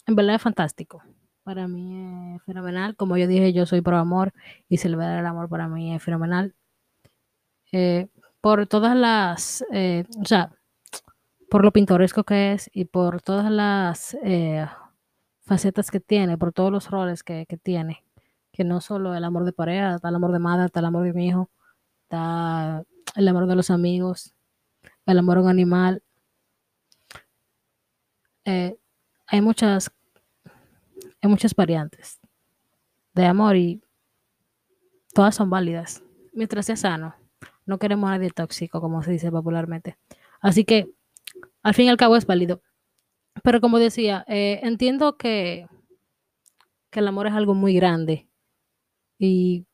en 0.07 0.15
verdad 0.15 0.35
es 0.35 0.41
fantástico 0.41 1.03
para 1.45 1.67
mí 1.67 2.35
es 2.35 2.43
fenomenal. 2.43 2.95
Como 2.97 3.17
yo 3.17 3.27
dije, 3.27 3.53
yo 3.53 3.65
soy 3.67 3.81
pro 3.81 3.97
amor 3.97 4.33
y 4.67 4.77
celebrar 4.79 5.19
el 5.19 5.25
amor 5.27 5.47
para 5.47 5.67
mí 5.67 5.95
es 5.95 6.03
fenomenal. 6.03 6.55
Por 8.45 8.67
todas 8.67 8.95
las, 8.95 9.65
eh, 9.71 10.03
o 10.21 10.25
sea, 10.25 10.55
por 11.49 11.65
lo 11.65 11.71
pintoresco 11.73 12.23
que 12.23 12.53
es 12.53 12.69
y 12.71 12.85
por 12.85 13.19
todas 13.19 13.49
las 13.49 14.15
eh, 14.23 14.67
facetas 15.41 15.89
que 15.89 15.99
tiene, 15.99 16.37
por 16.37 16.53
todos 16.53 16.71
los 16.71 16.91
roles 16.91 17.23
que, 17.23 17.47
tiene, 17.63 18.03
que 18.51 18.63
no 18.63 18.81
solo 18.81 19.15
el 19.15 19.23
amor 19.23 19.45
de 19.45 19.51
pareja, 19.51 19.95
está 19.95 20.09
el 20.09 20.15
amor 20.17 20.31
de 20.31 20.37
madre, 20.37 20.67
está 20.67 20.79
el 20.81 20.85
amor 20.85 21.05
de 21.05 21.13
mi 21.13 21.27
hijo, 21.27 21.49
está 22.03 22.83
el 23.15 23.27
amor 23.27 23.47
de 23.47 23.55
los 23.55 23.71
amigos, 23.71 24.35
el 25.07 25.17
amor 25.17 25.39
a 25.39 25.41
un 25.41 25.49
animal. 25.49 26.03
hay 28.45 29.41
muchas 29.41 29.89
hay 31.19 31.29
muchas 31.31 31.55
variantes 31.55 32.19
de 33.15 33.25
amor 33.25 33.55
y 33.55 33.81
todas 35.15 35.33
son 35.33 35.49
válidas. 35.49 36.03
Mientras 36.31 36.67
sea 36.67 36.75
sano, 36.75 37.15
no 37.65 37.79
queremos 37.79 38.09
a 38.09 38.17
nadie 38.17 38.31
tóxico, 38.31 38.81
como 38.81 39.01
se 39.03 39.11
dice 39.11 39.31
popularmente. 39.31 39.97
Así 40.41 40.65
que, 40.65 40.87
al 41.63 41.73
fin 41.73 41.85
y 41.85 41.89
al 41.89 41.97
cabo, 41.97 42.15
es 42.15 42.25
válido. 42.25 42.61
Pero 43.43 43.61
como 43.61 43.79
decía, 43.79 44.25
eh, 44.27 44.59
entiendo 44.63 45.17
que, 45.17 45.67
que 46.91 46.99
el 46.99 47.07
amor 47.07 47.27
es 47.27 47.33
algo 47.33 47.53
muy 47.53 47.73
grande 47.75 48.27
y 49.19 49.65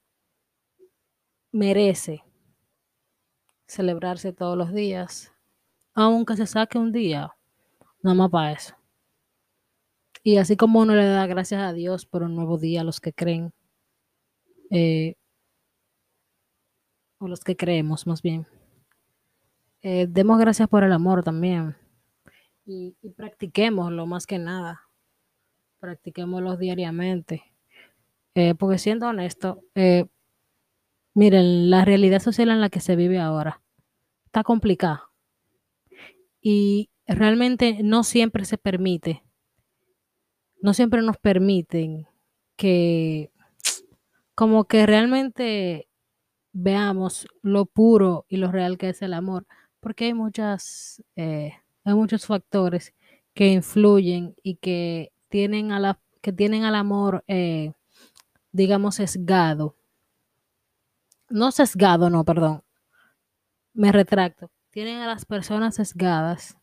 merece 1.51 2.24
celebrarse 3.67 4.33
todos 4.33 4.57
los 4.57 4.74
días, 4.74 5.31
aunque 5.93 6.36
se 6.36 6.48
saque 6.48 6.77
un 6.77 6.91
día, 6.91 7.33
nada 8.03 8.15
más 8.15 8.29
para 8.29 8.51
eso. 8.53 8.75
Y 10.24 10.38
así 10.38 10.55
como 10.55 10.81
uno 10.81 10.93
le 10.93 11.05
da 11.05 11.25
gracias 11.25 11.62
a 11.62 11.74
Dios 11.74 12.05
por 12.05 12.24
un 12.24 12.36
nuevo 12.36 12.57
día 12.57 12.81
a 12.81 12.83
los 12.83 13.00
que 13.00 13.13
creen, 13.13 13.53
eh, 14.69 15.15
o 17.22 17.28
los 17.28 17.44
que 17.44 17.56
creemos 17.56 18.08
más 18.08 18.22
bien, 18.22 18.48
eh, 19.82 20.08
demos 20.10 20.40
gracias 20.40 20.68
por 20.68 20.84
el 20.84 20.92
amor 20.92 21.24
también. 21.24 21.75
Y, 22.66 22.96
y 23.01 23.10
practiquémoslo 23.10 24.06
más 24.06 24.28
que 24.28 24.38
nada. 24.38 24.90
Practiquémoslo 25.80 26.58
diariamente. 26.58 27.44
Eh, 28.36 28.56
porque 28.56 28.78
siendo 28.78 29.08
honesto, 29.08 29.63
miren, 31.13 31.70
la 31.70 31.84
realidad 31.86 32.22
social 32.22 32.50
en 32.50 32.62
la 32.62 32.70
que 32.70 32.80
se 32.80 32.96
vive 32.96 33.20
ahora 33.20 33.62
está 34.25 34.44
complicada. 34.44 35.10
Y 36.42 36.90
realmente 37.08 37.80
no 37.84 38.04
siempre 38.04 38.46
se 38.46 38.58
permite 38.58 39.24
no 40.62 40.74
siempre 40.74 41.01
nos 41.01 41.18
permiten 41.18 42.08
que 42.56 43.32
como 44.36 44.66
que 44.66 44.86
realmente 44.86 45.88
veamos 46.53 47.27
lo 47.41 47.65
puro 47.65 48.25
y 48.27 48.38
lo 48.38 48.51
real 48.51 48.77
que 48.77 48.89
es 48.89 49.01
el 49.01 49.13
amor, 49.13 49.46
porque 49.79 50.05
hay 50.05 50.13
muchas, 50.13 51.03
eh, 51.15 51.53
hay 51.84 51.93
muchos 51.93 52.25
factores 52.25 52.93
que 53.34 53.48
influyen 53.48 54.36
y 54.43 54.55
que 54.55 55.12
tienen 55.29 55.72
a 55.72 55.79
la, 55.79 56.00
que 56.22 56.34
tienen 56.34 56.63
al 56.63 56.75
amor, 56.75 57.24
eh, 57.27 57.72
digamos, 58.51 58.96
sesgado. 58.96 59.75
No 61.29 61.51
sesgado, 61.51 62.10
no, 62.10 62.25
perdón. 62.25 62.63
Me 63.74 63.91
retracto. 63.91 64.51
tienen 64.70 65.00
a 65.00 65.08
las 65.08 65.25
personas 65.25 65.75
sesgadas 65.75 66.58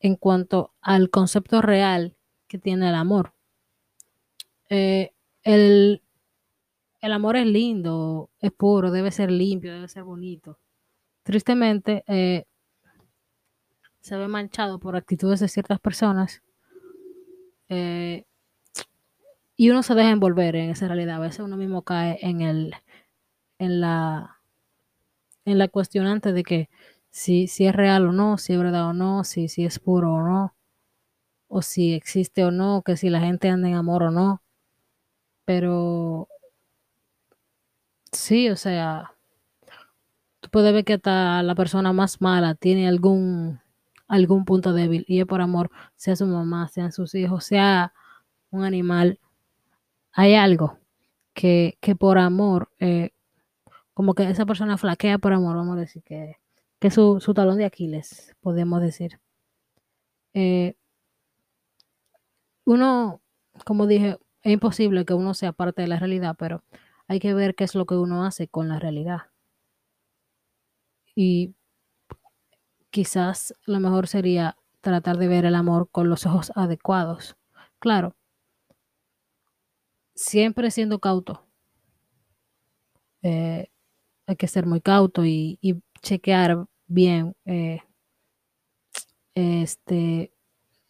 en 0.00 0.16
cuanto 0.16 0.74
al 0.82 1.10
concepto 1.10 1.62
real 1.62 2.14
que 2.46 2.58
tiene 2.58 2.90
el 2.90 2.94
amor. 2.94 3.32
Eh, 4.68 5.12
el, 5.42 6.03
el 7.04 7.12
amor 7.12 7.36
es 7.36 7.46
lindo, 7.46 8.30
es 8.40 8.50
puro, 8.50 8.90
debe 8.90 9.10
ser 9.10 9.30
limpio, 9.30 9.74
debe 9.74 9.88
ser 9.88 10.04
bonito. 10.04 10.58
Tristemente, 11.22 12.02
eh, 12.06 12.46
se 14.00 14.16
ve 14.16 14.26
manchado 14.26 14.78
por 14.78 14.96
actitudes 14.96 15.38
de 15.40 15.48
ciertas 15.48 15.80
personas 15.80 16.40
eh, 17.68 18.24
y 19.54 19.68
uno 19.68 19.82
se 19.82 19.94
deja 19.94 20.12
envolver 20.12 20.56
en 20.56 20.70
esa 20.70 20.88
realidad. 20.88 21.16
A 21.16 21.18
veces 21.18 21.40
uno 21.40 21.58
mismo 21.58 21.82
cae 21.82 22.18
en 22.22 22.40
el 22.40 22.74
en 23.58 23.82
la 23.82 24.40
en 25.44 25.58
la 25.58 25.68
cuestionante 25.68 26.32
de 26.32 26.42
que 26.42 26.70
si, 27.10 27.48
si 27.48 27.66
es 27.66 27.74
real 27.74 28.06
o 28.06 28.12
no, 28.12 28.38
si 28.38 28.54
es 28.54 28.58
verdad 28.58 28.88
o 28.88 28.92
no, 28.94 29.24
si, 29.24 29.48
si 29.48 29.66
es 29.66 29.78
puro 29.78 30.14
o 30.14 30.22
no, 30.22 30.54
o 31.48 31.60
si 31.60 31.92
existe 31.92 32.44
o 32.46 32.50
no, 32.50 32.80
que 32.82 32.96
si 32.96 33.10
la 33.10 33.20
gente 33.20 33.50
anda 33.50 33.68
en 33.68 33.74
amor 33.74 34.04
o 34.04 34.10
no. 34.10 34.42
Pero 35.44 36.28
sí, 38.18 38.50
o 38.50 38.56
sea, 38.56 39.12
tú 40.40 40.48
puedes 40.50 40.72
ver 40.72 40.84
que 40.84 40.94
hasta 40.94 41.42
la 41.42 41.54
persona 41.54 41.92
más 41.92 42.20
mala 42.20 42.54
tiene 42.54 42.88
algún 42.88 43.60
algún 44.08 44.44
punto 44.44 44.72
débil 44.72 45.04
y 45.08 45.20
es 45.20 45.26
por 45.26 45.40
amor, 45.40 45.70
sea 45.96 46.16
su 46.16 46.26
mamá, 46.26 46.68
sean 46.68 46.92
sus 46.92 47.14
hijos, 47.14 47.44
sea 47.44 47.92
un 48.50 48.64
animal, 48.64 49.18
hay 50.12 50.34
algo 50.34 50.78
que, 51.34 51.78
que 51.80 51.96
por 51.96 52.18
amor, 52.18 52.70
eh, 52.80 53.10
como 53.94 54.14
que 54.14 54.28
esa 54.30 54.46
persona 54.46 54.78
flaquea 54.78 55.18
por 55.18 55.32
amor, 55.32 55.56
vamos 55.56 55.76
a 55.76 55.80
decir 55.80 56.02
que, 56.04 56.36
que 56.80 56.90
su, 56.90 57.20
su 57.20 57.34
talón 57.34 57.58
de 57.58 57.64
Aquiles, 57.66 58.36
podemos 58.40 58.80
decir. 58.82 59.20
Eh, 60.34 60.74
uno, 62.64 63.20
como 63.64 63.86
dije, 63.86 64.18
es 64.42 64.52
imposible 64.52 65.04
que 65.04 65.14
uno 65.14 65.34
sea 65.34 65.52
parte 65.52 65.82
de 65.82 65.88
la 65.88 65.98
realidad, 65.98 66.36
pero 66.38 66.62
hay 67.08 67.20
que 67.20 67.34
ver 67.34 67.54
qué 67.54 67.64
es 67.64 67.74
lo 67.74 67.86
que 67.86 67.94
uno 67.96 68.24
hace 68.24 68.48
con 68.48 68.68
la 68.68 68.78
realidad. 68.78 69.30
Y 71.14 71.54
quizás 72.90 73.54
lo 73.66 73.80
mejor 73.80 74.06
sería 74.08 74.56
tratar 74.80 75.16
de 75.18 75.28
ver 75.28 75.44
el 75.44 75.54
amor 75.54 75.88
con 75.90 76.08
los 76.08 76.26
ojos 76.26 76.52
adecuados. 76.54 77.36
Claro, 77.78 78.14
siempre 80.14 80.70
siendo 80.70 80.98
cauto. 80.98 81.46
Eh, 83.22 83.68
hay 84.26 84.36
que 84.36 84.48
ser 84.48 84.66
muy 84.66 84.80
cauto 84.80 85.24
y, 85.24 85.58
chequear 86.02 86.66
bien, 86.86 87.34
eh, 87.46 87.80
este, 89.34 90.32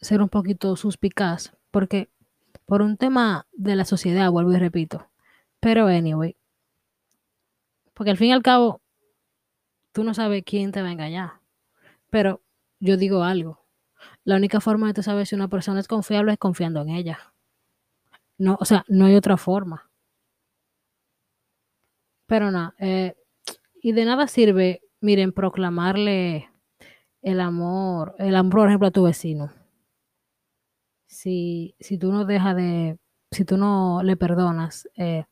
ser 0.00 0.20
un 0.20 0.28
poquito 0.28 0.74
suspicaz, 0.76 1.56
porque 1.70 2.10
por 2.66 2.82
un 2.82 2.96
tema 2.96 3.46
de 3.52 3.76
la 3.76 3.84
sociedad, 3.84 4.30
vuelvo 4.30 4.52
y 4.52 4.58
repito, 4.58 5.08
pero 5.64 5.86
anyway, 5.86 6.36
porque 7.94 8.10
al 8.10 8.18
fin 8.18 8.28
y 8.28 8.32
al 8.32 8.42
cabo, 8.42 8.82
tú 9.92 10.04
no 10.04 10.12
sabes 10.12 10.42
quién 10.44 10.72
te 10.72 10.82
va 10.82 10.88
a 10.88 10.92
engañar, 10.92 11.40
pero 12.10 12.42
yo 12.80 12.98
digo 12.98 13.22
algo, 13.22 13.64
la 14.24 14.36
única 14.36 14.60
forma 14.60 14.88
de 14.88 14.92
tú 14.92 15.02
saber 15.02 15.26
si 15.26 15.34
una 15.34 15.48
persona 15.48 15.80
es 15.80 15.88
confiable 15.88 16.32
es 16.32 16.38
confiando 16.38 16.82
en 16.82 16.90
ella. 16.90 17.32
No, 18.36 18.58
o 18.60 18.66
sea, 18.66 18.84
no 18.88 19.06
hay 19.06 19.14
otra 19.14 19.38
forma. 19.38 19.90
Pero 22.26 22.50
nada, 22.50 22.74
eh, 22.78 23.16
y 23.80 23.92
de 23.92 24.04
nada 24.04 24.26
sirve, 24.26 24.82
miren, 25.00 25.32
proclamarle 25.32 26.50
el 27.22 27.40
amor, 27.40 28.16
el 28.18 28.36
amor, 28.36 28.52
por 28.52 28.68
ejemplo, 28.68 28.88
a 28.88 28.90
tu 28.90 29.04
vecino. 29.04 29.50
Si, 31.06 31.74
si 31.80 31.96
tú 31.96 32.12
no 32.12 32.26
dejas 32.26 32.54
de, 32.54 32.98
si 33.30 33.46
tú 33.46 33.56
no 33.56 34.02
le 34.02 34.18
perdonas 34.18 34.90
eh, 34.98 35.24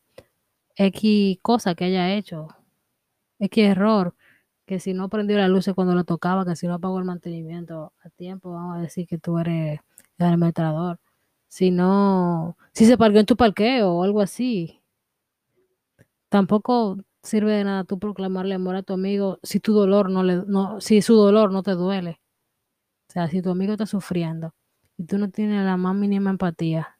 X 0.77 1.39
cosa 1.43 1.75
que 1.75 1.85
haya 1.85 2.15
hecho, 2.15 2.49
X 3.39 3.65
error, 3.65 4.15
que 4.67 4.81
si 4.81 4.95
no 4.95 5.09
prendió 5.09 5.37
la 5.39 5.49
luz 5.49 5.69
cuando 5.75 5.95
lo 5.95 6.05
tocaba, 6.05 6.45
que 6.45 6.57
si 6.57 6.67
no 6.67 6.81
pagó 6.81 6.99
el 6.99 7.05
mantenimiento 7.05 7.93
a 8.03 8.11
tiempo, 8.11 8.53
vamos 8.53 8.79
a 8.79 8.81
decir 8.81 9.07
que 9.07 9.19
tú 9.19 9.39
eres 9.39 9.81
el 10.19 10.27
administrador. 10.27 11.01
Si 11.49 11.71
no, 11.71 12.57
si 12.73 12.87
se 12.87 12.97
parqueó 12.97 13.21
en 13.21 13.27
tu 13.27 13.37
parqueo 13.37 13.93
o 13.93 14.05
algo 14.05 14.21
así, 14.21 14.81
tampoco 16.29 16.97
sirve 17.23 17.53
de 17.53 17.65
nada 17.65 17.85
tú 17.85 17.99
proclamarle 17.99 18.55
amor 18.55 18.77
a 18.77 18.83
tu 18.83 18.95
amigo 18.95 19.39
si 19.43 19.61
tu 19.61 19.73
dolor 19.75 20.11
no 20.11 20.23
le, 20.23 20.43
no, 20.47 20.81
si 20.81 21.03
su 21.03 21.15
dolor 21.15 21.53
no 21.53 21.63
te 21.63 21.73
duele. 21.73 22.21
O 23.09 23.13
sea, 23.13 23.29
si 23.29 23.43
tu 23.43 23.51
amigo 23.51 23.73
está 23.73 23.87
sufriendo 23.87 24.55
y 24.97 25.05
tú 25.05 25.19
no 25.19 25.31
tienes 25.31 25.65
la 25.65 25.77
más 25.77 25.95
mínima 25.95 26.31
empatía 26.31 26.99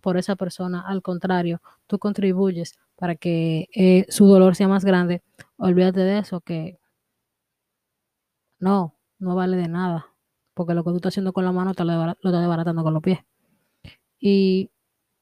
por 0.00 0.16
esa 0.16 0.36
persona, 0.36 0.82
al 0.86 1.02
contrario, 1.02 1.60
tú 1.86 1.98
contribuyes 1.98 2.78
para 2.96 3.16
que 3.16 3.68
eh, 3.74 4.06
su 4.08 4.26
dolor 4.26 4.56
sea 4.56 4.68
más 4.68 4.84
grande, 4.84 5.22
olvídate 5.56 6.00
de 6.00 6.18
eso, 6.18 6.40
que 6.40 6.78
no, 8.58 8.96
no 9.18 9.34
vale 9.34 9.56
de 9.56 9.68
nada, 9.68 10.06
porque 10.54 10.74
lo 10.74 10.84
que 10.84 10.90
tú 10.90 10.96
estás 10.96 11.12
haciendo 11.12 11.32
con 11.32 11.44
la 11.44 11.52
mano 11.52 11.74
te 11.74 11.84
lo, 11.84 12.10
estás 12.10 12.32
desbaratando 12.32 12.82
con 12.82 12.94
los 12.94 13.02
pies. 13.02 13.20
Y 14.18 14.70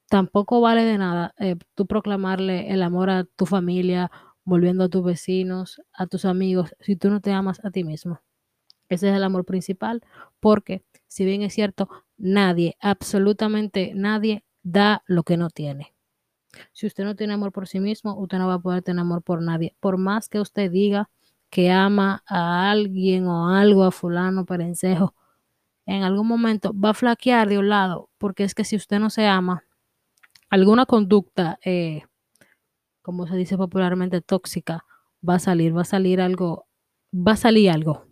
tampoco 0.09 0.61
vale 0.61 0.85
de 0.85 0.99
nada 0.99 1.35
eh, 1.39 1.57
tú 1.75 1.87
proclamarle 1.87 2.71
el 2.73 2.83
amor 2.83 3.11
a 3.11 3.25
tu 3.25 3.47
familia, 3.47 4.11
volviendo 4.45 4.85
a 4.85 4.89
tus 4.89 5.05
vecinos, 5.05 5.83
a 5.93 6.07
tus 6.07 6.25
amigos, 6.25 6.75
si 6.81 6.97
tú 6.97 7.11
no 7.11 7.21
te 7.21 7.33
amas 7.33 7.65
a 7.65 7.71
ti 7.71 7.85
mismo. 7.85 8.21
Ese 8.89 9.09
es 9.11 9.17
el 9.17 9.25
amor 9.25 9.45
principal, 9.45 10.03
porque 10.41 10.85
si 11.07 11.25
bien 11.25 11.43
es 11.43 11.55
cierto, 11.55 11.89
nadie, 12.19 12.77
absolutamente 12.81 13.93
nadie, 13.95 14.45
da 14.63 15.03
lo 15.07 15.23
que 15.25 15.37
no 15.37 15.51
tiene. 15.51 15.95
Si 16.73 16.87
usted 16.87 17.05
no 17.05 17.17
tiene 17.17 17.35
amor 17.35 17.53
por 17.53 17.69
sí 17.69 17.81
mismo, 17.81 18.17
usted 18.19 18.39
no 18.39 18.49
va 18.49 18.55
a 18.55 18.59
poder 18.59 18.83
tener 18.83 19.01
amor 19.01 19.23
por 19.23 19.43
nadie. 19.43 19.75
Por 19.81 19.99
más 19.99 20.29
que 20.29 20.41
usted 20.41 20.71
diga 20.71 21.11
que 21.51 21.71
ama 21.71 22.23
a 22.27 22.71
alguien 22.71 23.27
o 23.27 23.49
algo, 23.49 23.85
a 23.85 23.91
fulano, 23.91 24.47
perencejo, 24.47 25.15
en 25.87 26.03
algún 26.03 26.27
momento 26.27 26.73
va 26.79 26.91
a 26.91 26.95
flaquear 26.95 27.49
de 27.49 27.59
un 27.59 27.69
lado, 27.69 28.09
porque 28.19 28.45
es 28.45 28.55
que 28.55 28.65
si 28.65 28.77
usted 28.77 28.99
no 28.99 29.11
se 29.11 29.27
ama, 29.27 29.65
alguna 30.51 30.87
conducta, 30.87 31.59
eh, 31.65 32.03
como 33.03 33.27
se 33.27 33.37
dice 33.37 33.57
popularmente, 33.57 34.21
tóxica, 34.21 34.85
va 35.29 35.35
a 35.37 35.39
salir, 35.39 35.77
va 35.77 35.83
a 35.83 35.85
salir 35.85 36.21
algo, 36.21 36.67
va 37.13 37.33
a 37.33 37.37
salir 37.37 37.71
algo 37.71 38.07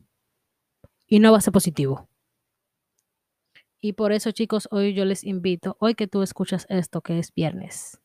y 1.06 1.20
no 1.20 1.32
va 1.32 1.38
a 1.38 1.40
ser 1.42 1.52
positivo. 1.52 2.08
Y 3.80 3.94
por 3.94 4.12
eso, 4.12 4.30
chicos, 4.32 4.68
hoy 4.70 4.92
yo 4.92 5.04
les 5.04 5.24
invito, 5.24 5.76
hoy 5.80 5.94
que 5.94 6.06
tú 6.06 6.22
escuchas 6.22 6.66
esto, 6.68 7.00
que 7.00 7.18
es 7.18 7.32
viernes, 7.32 8.00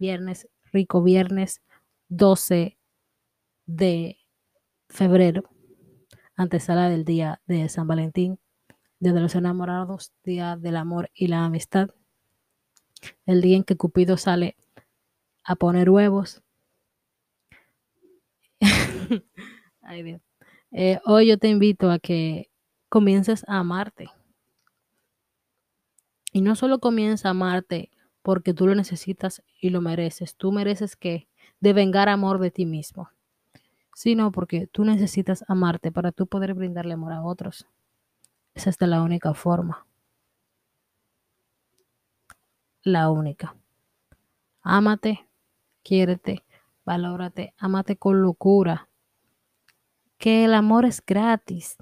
viernes, 0.00 0.48
rico 0.72 1.02
viernes, 1.02 1.62
12 2.08 2.76
de 3.66 4.16
febrero, 4.88 5.44
antesala 6.34 6.88
del 6.88 7.04
día 7.04 7.40
de 7.46 7.68
San 7.68 7.86
Valentín, 7.86 8.40
día 8.98 9.12
de 9.12 9.20
los 9.20 9.36
enamorados, 9.36 10.12
día 10.24 10.56
del 10.56 10.76
amor 10.76 11.10
y 11.14 11.28
la 11.28 11.44
amistad 11.44 11.90
el 13.26 13.40
día 13.40 13.56
en 13.56 13.64
que 13.64 13.76
Cupido 13.76 14.16
sale 14.16 14.56
a 15.44 15.56
poner 15.56 15.90
huevos. 15.90 16.42
Ay. 19.82 20.20
Eh, 20.72 21.00
hoy 21.04 21.28
yo 21.28 21.38
te 21.38 21.48
invito 21.48 21.90
a 21.90 21.98
que 21.98 22.50
comiences 22.88 23.44
a 23.48 23.58
amarte. 23.58 24.10
Y 26.32 26.42
no 26.42 26.54
solo 26.54 26.78
comienza 26.78 27.28
a 27.28 27.32
amarte 27.32 27.90
porque 28.22 28.54
tú 28.54 28.66
lo 28.66 28.74
necesitas 28.74 29.42
y 29.60 29.70
lo 29.70 29.80
mereces. 29.80 30.36
Tú 30.36 30.52
mereces 30.52 30.96
que 30.96 31.28
devengar 31.60 32.08
amor 32.08 32.38
de 32.38 32.50
ti 32.50 32.66
mismo. 32.66 33.10
Sino 33.94 34.32
porque 34.32 34.66
tú 34.66 34.84
necesitas 34.84 35.44
amarte 35.48 35.92
para 35.92 36.12
tú 36.12 36.26
poder 36.26 36.54
brindarle 36.54 36.94
amor 36.94 37.12
a 37.12 37.22
otros. 37.22 37.66
Esa 38.54 38.70
es 38.70 38.80
la 38.80 39.02
única 39.02 39.34
forma 39.34 39.86
la 42.82 43.10
única. 43.10 43.56
Ámate, 44.62 45.26
quiérete, 45.82 46.44
valórate, 46.84 47.54
ámate 47.58 47.96
con 47.96 48.22
locura. 48.22 48.88
Que 50.18 50.44
el 50.44 50.54
amor 50.54 50.84
es 50.84 51.02
gratis. 51.04 51.76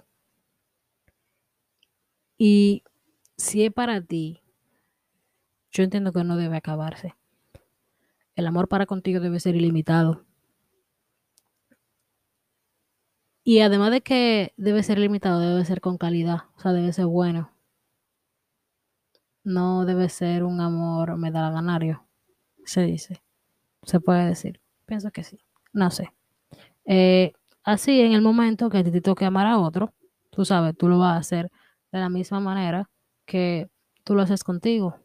Y 2.37 2.85
si 3.37 3.64
es 3.64 3.72
para 3.72 4.01
ti, 4.01 4.40
yo 5.79 5.85
entiendo 5.85 6.12
que 6.12 6.25
no 6.25 6.37
debe 6.37 6.57
acabarse. 6.57 7.14
El 8.35 8.47
amor 8.47 8.69
para 8.69 8.87
contigo 8.87 9.21
debe 9.21 9.41
ser 9.41 9.57
ilimitado. 9.57 10.25
Y 13.45 13.61
además 13.61 13.91
de 13.93 14.01
que 14.03 14.53
debe 14.57 14.83
ser 14.83 14.99
limitado, 14.99 15.41
debe 15.41 15.64
ser 15.64 15.81
con 15.81 15.97
calidad, 15.97 16.45
o 16.57 16.61
sea, 16.61 16.73
debe 16.73 16.93
ser 16.93 17.07
bueno 17.07 17.51
no 19.49 19.87
debe 19.87 20.09
ser 20.09 20.45
un 20.45 20.61
amor 20.61 21.17
medalaganario, 21.17 22.07
se 22.64 22.83
dice. 22.83 23.23
Se 23.83 24.01
puede 24.01 24.27
decir. 24.27 24.61
Pienso 24.87 25.11
que 25.11 25.25
sí. 25.25 25.38
No 25.73 25.91
sé. 25.91 26.12
Eh, 26.85 27.33
así 27.64 28.01
en 28.01 28.12
el 28.12 28.23
momento 28.23 28.71
que 28.71 28.85
te 28.85 29.01
toque 29.01 29.25
amar 29.25 29.47
a 29.47 29.59
otro, 29.59 29.95
tú 30.31 30.45
sabes, 30.45 30.77
tú 30.77 30.88
lo 30.88 30.99
vas 30.99 31.14
a 31.14 31.19
hacer 31.19 31.51
de 31.93 31.99
la 31.99 32.09
misma 32.09 32.41
manera 32.41 32.91
que 33.25 33.69
tú 34.05 34.14
lo 34.14 34.23
haces 34.23 34.45
contigo. 34.45 34.97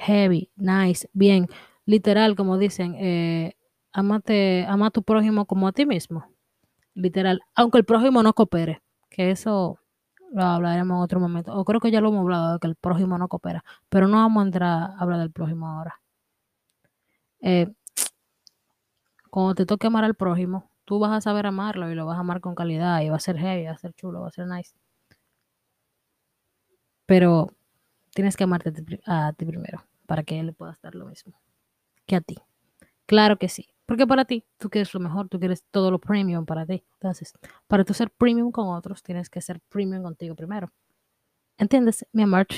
Heavy, 0.00 0.50
nice, 0.56 1.08
bien, 1.12 1.46
literal, 1.84 2.34
como 2.34 2.56
dicen, 2.56 2.94
eh, 2.98 3.52
amate, 3.92 4.64
ama 4.66 4.86
a 4.86 4.90
tu 4.90 5.02
prójimo 5.02 5.44
como 5.46 5.68
a 5.68 5.72
ti 5.72 5.84
mismo. 5.84 6.24
Literal, 6.94 7.42
aunque 7.54 7.78
el 7.78 7.84
prójimo 7.84 8.22
no 8.22 8.32
coopere, 8.34 8.82
que 9.10 9.30
eso 9.30 9.78
lo 10.32 10.42
hablaremos 10.44 10.96
en 10.96 11.02
otro 11.02 11.20
momento. 11.20 11.54
O 11.54 11.64
creo 11.66 11.80
que 11.80 11.90
ya 11.90 12.00
lo 12.00 12.08
hemos 12.08 12.22
hablado 12.22 12.54
de 12.54 12.58
que 12.60 12.68
el 12.68 12.76
prójimo 12.76 13.18
no 13.18 13.28
coopera, 13.28 13.64
pero 13.90 14.08
no 14.08 14.18
vamos 14.18 14.42
a 14.42 14.46
entrar 14.46 14.68
a 14.68 14.96
hablar 14.98 15.20
del 15.20 15.32
prójimo 15.32 15.68
ahora. 15.68 16.00
Eh, 17.42 17.68
cuando 19.30 19.54
te 19.54 19.66
toque 19.66 19.86
amar 19.88 20.04
al 20.04 20.14
prójimo, 20.14 20.70
tú 20.86 20.98
vas 20.98 21.12
a 21.12 21.20
saber 21.20 21.46
amarlo 21.46 21.90
y 21.90 21.94
lo 21.94 22.06
vas 22.06 22.16
a 22.16 22.20
amar 22.20 22.40
con 22.40 22.54
calidad 22.54 23.00
y 23.02 23.10
va 23.10 23.16
a 23.16 23.20
ser 23.20 23.36
heavy, 23.38 23.66
va 23.66 23.72
a 23.72 23.78
ser 23.78 23.92
chulo, 23.94 24.22
va 24.22 24.28
a 24.28 24.32
ser 24.32 24.46
nice. 24.46 24.74
Pero 27.06 27.48
tienes 28.14 28.36
que 28.36 28.44
amarte 28.44 28.72
a 29.06 29.32
ti 29.34 29.44
primero 29.44 29.89
para 30.10 30.24
que 30.24 30.40
él 30.40 30.46
le 30.46 30.52
pueda 30.52 30.76
dar 30.82 30.96
lo 30.96 31.06
mismo 31.06 31.40
que 32.04 32.16
a 32.16 32.20
ti. 32.20 32.36
Claro 33.06 33.38
que 33.38 33.48
sí. 33.48 33.68
Porque 33.86 34.08
para 34.08 34.24
ti, 34.24 34.44
tú 34.58 34.68
quieres 34.68 34.92
lo 34.92 34.98
mejor, 34.98 35.28
tú 35.28 35.38
quieres 35.38 35.62
todo 35.70 35.92
lo 35.92 36.00
premium 36.00 36.44
para 36.44 36.66
ti. 36.66 36.82
Entonces, 36.94 37.32
para 37.68 37.84
tú 37.84 37.94
ser 37.94 38.10
premium 38.10 38.50
con 38.50 38.74
otros, 38.74 39.04
tienes 39.04 39.30
que 39.30 39.40
ser 39.40 39.60
premium 39.68 40.02
contigo 40.02 40.34
primero. 40.34 40.72
¿Entiendes, 41.58 42.04
mi 42.10 42.24
amor? 42.24 42.48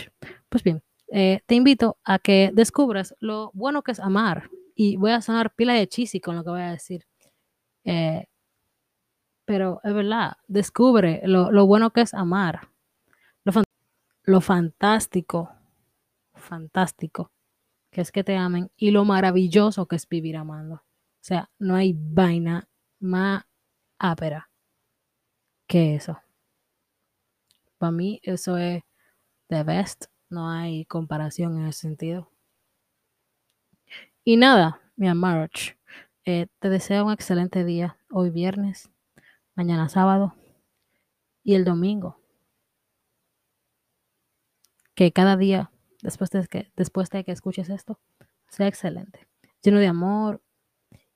Pues 0.49 0.63
bien, 0.63 0.83
eh, 1.09 1.43
te 1.45 1.55
invito 1.55 1.99
a 2.05 2.19
que 2.19 2.53
descubras 2.55 3.15
lo 3.21 3.51
bueno 3.53 3.83
que 3.83 3.93
es 3.93 4.01
amar. 4.01 4.49
Y 4.75 4.97
voy 4.97 5.11
a 5.11 5.21
sonar 5.21 5.55
pila 5.55 5.75
de 5.75 5.87
cheesy 5.87 6.21
con 6.21 6.37
lo 6.37 6.45
que 6.45 6.51
voy 6.51 6.63
a 6.63 6.71
decir. 6.71 7.05
Eh, 7.85 8.29
pero 9.45 9.79
es 9.85 9.93
verdad, 9.93 10.39
descubre 10.49 11.21
lo, 11.27 11.67
bueno 11.67 11.91
que 11.91 12.01
es 12.01 12.15
amar. 12.15 12.71
Lo, 13.45 13.53
lo 14.23 14.41
fantástico, 14.41 15.51
fantástico 16.33 17.31
que 17.93 18.01
es 18.01 18.11
que 18.11 18.25
te 18.25 18.37
amen 18.37 18.71
y 18.77 18.91
lo 18.91 19.05
maravilloso 19.05 19.87
que 19.87 19.97
es 19.97 20.09
vivir 20.09 20.37
amando. 20.37 20.77
O 20.77 21.25
sea, 21.25 21.51
no 21.59 21.77
hay 21.77 21.95
vaina 21.97 22.69
más 22.99 23.45
ápera 23.99 24.51
que 25.69 25.95
eso. 25.95 26.21
Para 27.79 27.93
mí 27.93 28.21
eso 28.23 28.57
es 28.57 28.83
the 29.49 29.63
best. 29.63 30.07
No 30.31 30.49
hay 30.49 30.87
comparación 30.87 31.59
en 31.59 31.67
ese 31.67 31.81
sentido. 31.81 32.33
Y 34.25 34.37
nada, 34.37 34.81
mi 34.97 35.09
amor, 35.09 35.51
eh, 36.25 36.47
te 36.61 36.69
deseo 36.69 37.07
un 37.07 37.13
excelente 37.13 37.65
día 37.65 37.99
hoy 38.09 38.31
viernes, 38.31 38.89
mañana 39.55 39.89
sábado 39.89 40.35
y 41.43 41.55
el 41.57 41.65
domingo. 41.65 42.21
Que 44.95 45.11
cada 45.11 45.37
día, 45.37 45.72
después 46.03 46.31
de 46.31 46.47
que, 46.47 46.71
después 46.77 47.09
de 47.09 47.25
que 47.25 47.33
escuches 47.33 47.71
esto, 47.71 47.99
sea 48.49 48.67
excelente. 48.69 49.27
Lleno 49.63 49.79
de 49.79 49.87
amor, 49.87 50.43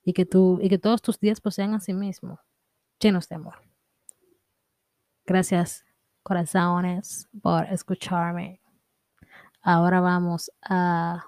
y 0.06 0.12
que, 0.12 0.24
tú, 0.24 0.60
y 0.62 0.68
que 0.68 0.78
todos 0.78 1.02
tus 1.02 1.18
días 1.18 1.40
pues, 1.40 1.56
sean 1.56 1.74
a 1.74 1.80
sí 1.80 1.92
mismo, 1.92 2.40
llenos 3.00 3.28
de 3.28 3.34
amor. 3.34 3.56
Gracias, 5.26 5.84
corazones, 6.22 7.28
por 7.42 7.64
escucharme. 7.66 8.60
Ahora 9.60 10.00
vamos 10.00 10.52
a 10.62 11.26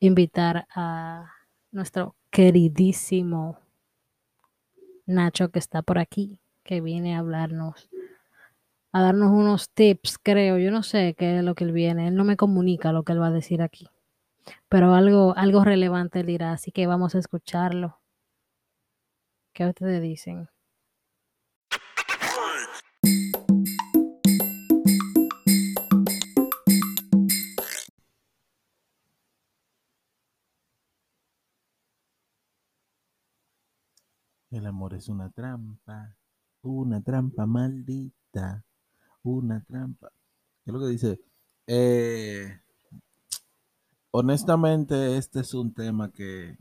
invitar 0.00 0.66
a 0.74 1.30
nuestro 1.70 2.16
queridísimo 2.30 3.58
Nacho 5.04 5.50
que 5.50 5.58
está 5.58 5.82
por 5.82 5.98
aquí, 5.98 6.40
que 6.64 6.80
viene 6.80 7.14
a 7.14 7.18
hablarnos, 7.18 7.90
a 8.92 9.02
darnos 9.02 9.30
unos 9.30 9.70
tips, 9.70 10.18
creo. 10.22 10.58
Yo 10.58 10.70
no 10.70 10.82
sé 10.82 11.14
qué 11.18 11.38
es 11.38 11.44
lo 11.44 11.54
que 11.54 11.64
él 11.64 11.72
viene. 11.72 12.08
Él 12.08 12.14
no 12.14 12.24
me 12.24 12.36
comunica 12.36 12.92
lo 12.92 13.02
que 13.02 13.12
él 13.12 13.20
va 13.20 13.28
a 13.28 13.30
decir 13.30 13.62
aquí 13.62 13.88
pero 14.68 14.94
algo, 14.94 15.36
algo 15.36 15.64
relevante 15.64 16.22
dirá, 16.22 16.52
así 16.52 16.72
que 16.72 16.86
vamos 16.86 17.14
a 17.14 17.18
escucharlo. 17.18 18.00
¿Qué 19.52 19.66
ustedes 19.66 20.00
dicen? 20.00 20.48
El 34.50 34.66
amor 34.66 34.94
es 34.94 35.08
una 35.08 35.30
trampa, 35.30 36.16
una 36.62 37.00
trampa 37.02 37.46
maldita, 37.46 38.64
una 39.22 39.64
trampa. 39.64 40.10
¿Qué 40.64 40.70
es 40.70 40.74
lo 40.74 40.80
que 40.80 40.86
dice? 40.86 41.20
Eh, 41.66 42.60
honestamente, 44.10 45.16
este 45.16 45.40
es 45.40 45.54
un 45.54 45.72
tema 45.72 46.10
que 46.12 46.56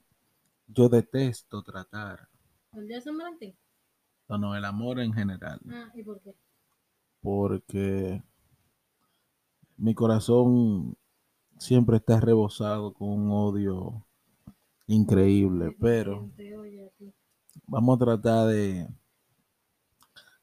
yo 0.68 0.90
detesto 0.90 1.64
tratar. 1.64 2.30
¿El 2.74 2.88
día 2.88 2.98
de 2.98 3.02
San 3.02 3.18
Valentín? 3.18 3.56
No, 4.30 4.38
no, 4.38 4.56
el 4.56 4.66
amor 4.66 5.00
en 5.00 5.14
general. 5.14 5.60
Ah, 5.70 5.92
¿y 5.94 6.04
por 6.04 6.22
qué? 6.22 6.34
Porque 7.22 8.24
mi 9.78 9.94
corazón 9.94 10.96
siempre 11.58 11.98
está 11.98 12.20
rebosado 12.20 12.94
con 12.94 13.10
un 13.10 13.32
odio 13.32 14.06
increíble, 14.88 15.76
pero 15.80 16.30
vamos 17.68 17.96
a 17.96 18.06
tratar 18.06 18.48
de, 18.48 18.88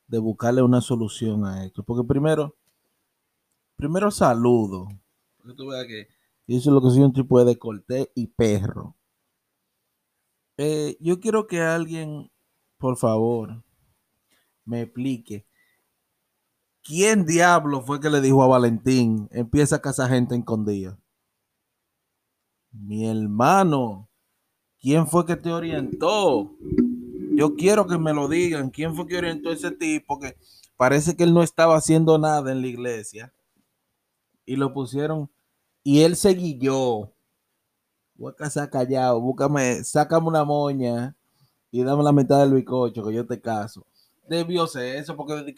de 0.08 0.18
buscarle 0.18 0.62
una 0.62 0.80
solución 0.80 1.46
a 1.46 1.64
esto. 1.64 1.84
Porque 1.84 2.06
primero, 2.06 2.56
primero 3.76 4.10
saludo. 4.10 4.88
Porque 5.38 5.54
tú 5.54 5.68
veas 5.68 5.86
que 5.86 6.08
y 6.48 6.56
eso 6.56 6.70
es 6.70 6.74
lo 6.74 6.80
que 6.80 6.88
soy 6.88 7.02
un 7.02 7.12
tipo 7.12 7.44
de 7.44 7.58
corté 7.58 8.10
y 8.14 8.26
perro. 8.26 8.96
Eh, 10.56 10.96
yo 10.98 11.20
quiero 11.20 11.46
que 11.46 11.60
alguien, 11.60 12.30
por 12.78 12.96
favor, 12.96 13.62
me 14.64 14.80
explique. 14.80 15.46
¿Quién 16.82 17.26
diablo 17.26 17.82
fue 17.82 18.00
que 18.00 18.08
le 18.08 18.22
dijo 18.22 18.42
a 18.42 18.46
Valentín, 18.46 19.28
empieza 19.30 19.76
a 19.76 19.82
cazar 19.82 20.08
gente 20.08 20.34
escondida? 20.34 20.98
Mi 22.72 23.06
hermano, 23.06 24.08
¿quién 24.80 25.06
fue 25.06 25.26
que 25.26 25.36
te 25.36 25.52
orientó? 25.52 26.50
Yo 27.38 27.55
quiero 27.55 27.87
que 27.87 27.96
me 27.98 28.12
lo 28.12 28.27
digan. 28.27 28.68
¿Quién 28.68 28.96
fue 28.96 29.07
que 29.07 29.16
orientó 29.16 29.51
a 29.51 29.53
ese 29.53 29.70
tipo? 29.70 30.18
Que 30.18 30.37
parece 30.77 31.16
que 31.16 31.22
él 31.22 31.33
no 31.33 31.44
estaba 31.44 31.77
haciendo 31.77 32.18
nada 32.18 32.51
en 32.51 32.62
la 32.62 32.66
iglesia. 32.66 33.33
Y 34.44 34.57
lo 34.57 34.74
pusieron 34.74 35.31
y 35.85 36.03
él 36.03 36.16
se 36.16 36.31
guilló. 36.31 37.12
Voy 38.16 38.33
a 38.33 38.35
casar 38.35 38.68
callado, 38.70 39.20
búscame, 39.20 39.85
sácame 39.85 40.27
una 40.27 40.42
moña 40.42 41.14
y 41.70 41.85
dame 41.85 42.03
la 42.03 42.11
mitad 42.11 42.40
del 42.40 42.55
bicocho 42.55 43.07
que 43.07 43.14
yo 43.14 43.24
te 43.24 43.40
caso. 43.40 43.87
Debió 44.29 44.66
ser 44.66 44.96
eso, 44.96 45.14
porque, 45.14 45.55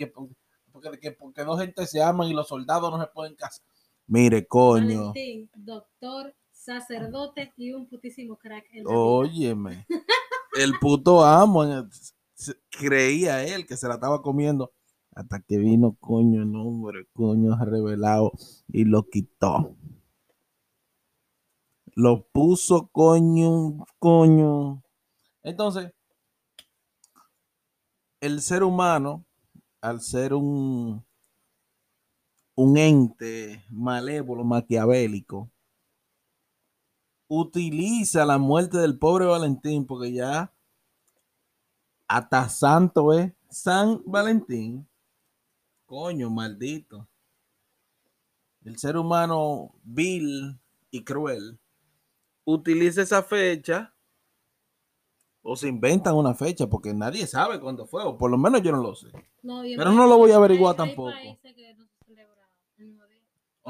porque, 0.70 1.12
porque, 1.12 1.44
dos 1.44 1.58
gente 1.58 1.86
se 1.86 2.02
aman 2.02 2.28
y 2.28 2.34
los 2.34 2.46
soldados 2.46 2.90
no 2.90 3.00
se 3.00 3.06
pueden 3.06 3.34
casar. 3.36 3.64
Mire, 4.06 4.46
coño. 4.46 5.14
doctor, 5.54 6.34
sacerdote 6.52 7.54
y 7.56 7.72
un 7.72 7.86
putísimo 7.86 8.36
crack. 8.36 8.66
Óyeme. 8.84 9.86
el 10.52 10.78
puto 10.80 11.24
amo 11.24 11.64
creía 12.70 13.44
él 13.44 13.66
que 13.66 13.76
se 13.76 13.88
la 13.88 13.94
estaba 13.94 14.22
comiendo 14.22 14.72
hasta 15.14 15.40
que 15.40 15.58
vino 15.58 15.96
coño 16.00 16.42
el 16.42 16.50
nombre, 16.50 17.06
coño 17.12 17.56
revelado 17.64 18.32
y 18.68 18.84
lo 18.84 19.08
quitó. 19.08 19.76
Lo 21.94 22.24
puso 22.28 22.88
coño, 22.92 23.84
coño. 23.98 24.82
Entonces, 25.42 25.92
el 28.20 28.40
ser 28.40 28.62
humano, 28.62 29.24
al 29.80 30.00
ser 30.00 30.34
un, 30.34 31.04
un 32.54 32.76
ente 32.78 33.64
malévolo, 33.70 34.44
maquiavélico, 34.44 35.50
utiliza 37.30 38.26
la 38.26 38.38
muerte 38.38 38.78
del 38.78 38.98
pobre 38.98 39.24
Valentín, 39.24 39.86
porque 39.86 40.12
ya 40.12 40.52
hasta 42.08 42.48
santo 42.48 43.12
es 43.12 43.32
San 43.48 44.02
Valentín. 44.04 44.86
Coño, 45.86 46.28
maldito. 46.28 47.06
El 48.64 48.78
ser 48.78 48.96
humano 48.96 49.72
vil 49.84 50.58
y 50.90 51.04
cruel 51.04 51.58
utiliza 52.44 53.02
esa 53.02 53.22
fecha 53.22 53.94
o 55.40 55.54
se 55.54 55.68
inventan 55.68 56.16
una 56.16 56.34
fecha 56.34 56.66
porque 56.66 56.92
nadie 56.92 57.28
sabe 57.28 57.60
cuándo 57.60 57.86
fue, 57.86 58.02
o 58.02 58.18
por 58.18 58.30
lo 58.30 58.38
menos 58.38 58.60
yo 58.60 58.72
no 58.72 58.82
lo 58.82 58.94
sé. 58.96 59.08
Pero 59.42 59.92
no 59.92 60.06
lo 60.08 60.18
voy 60.18 60.32
a 60.32 60.36
averiguar 60.36 60.74
tampoco. 60.74 61.12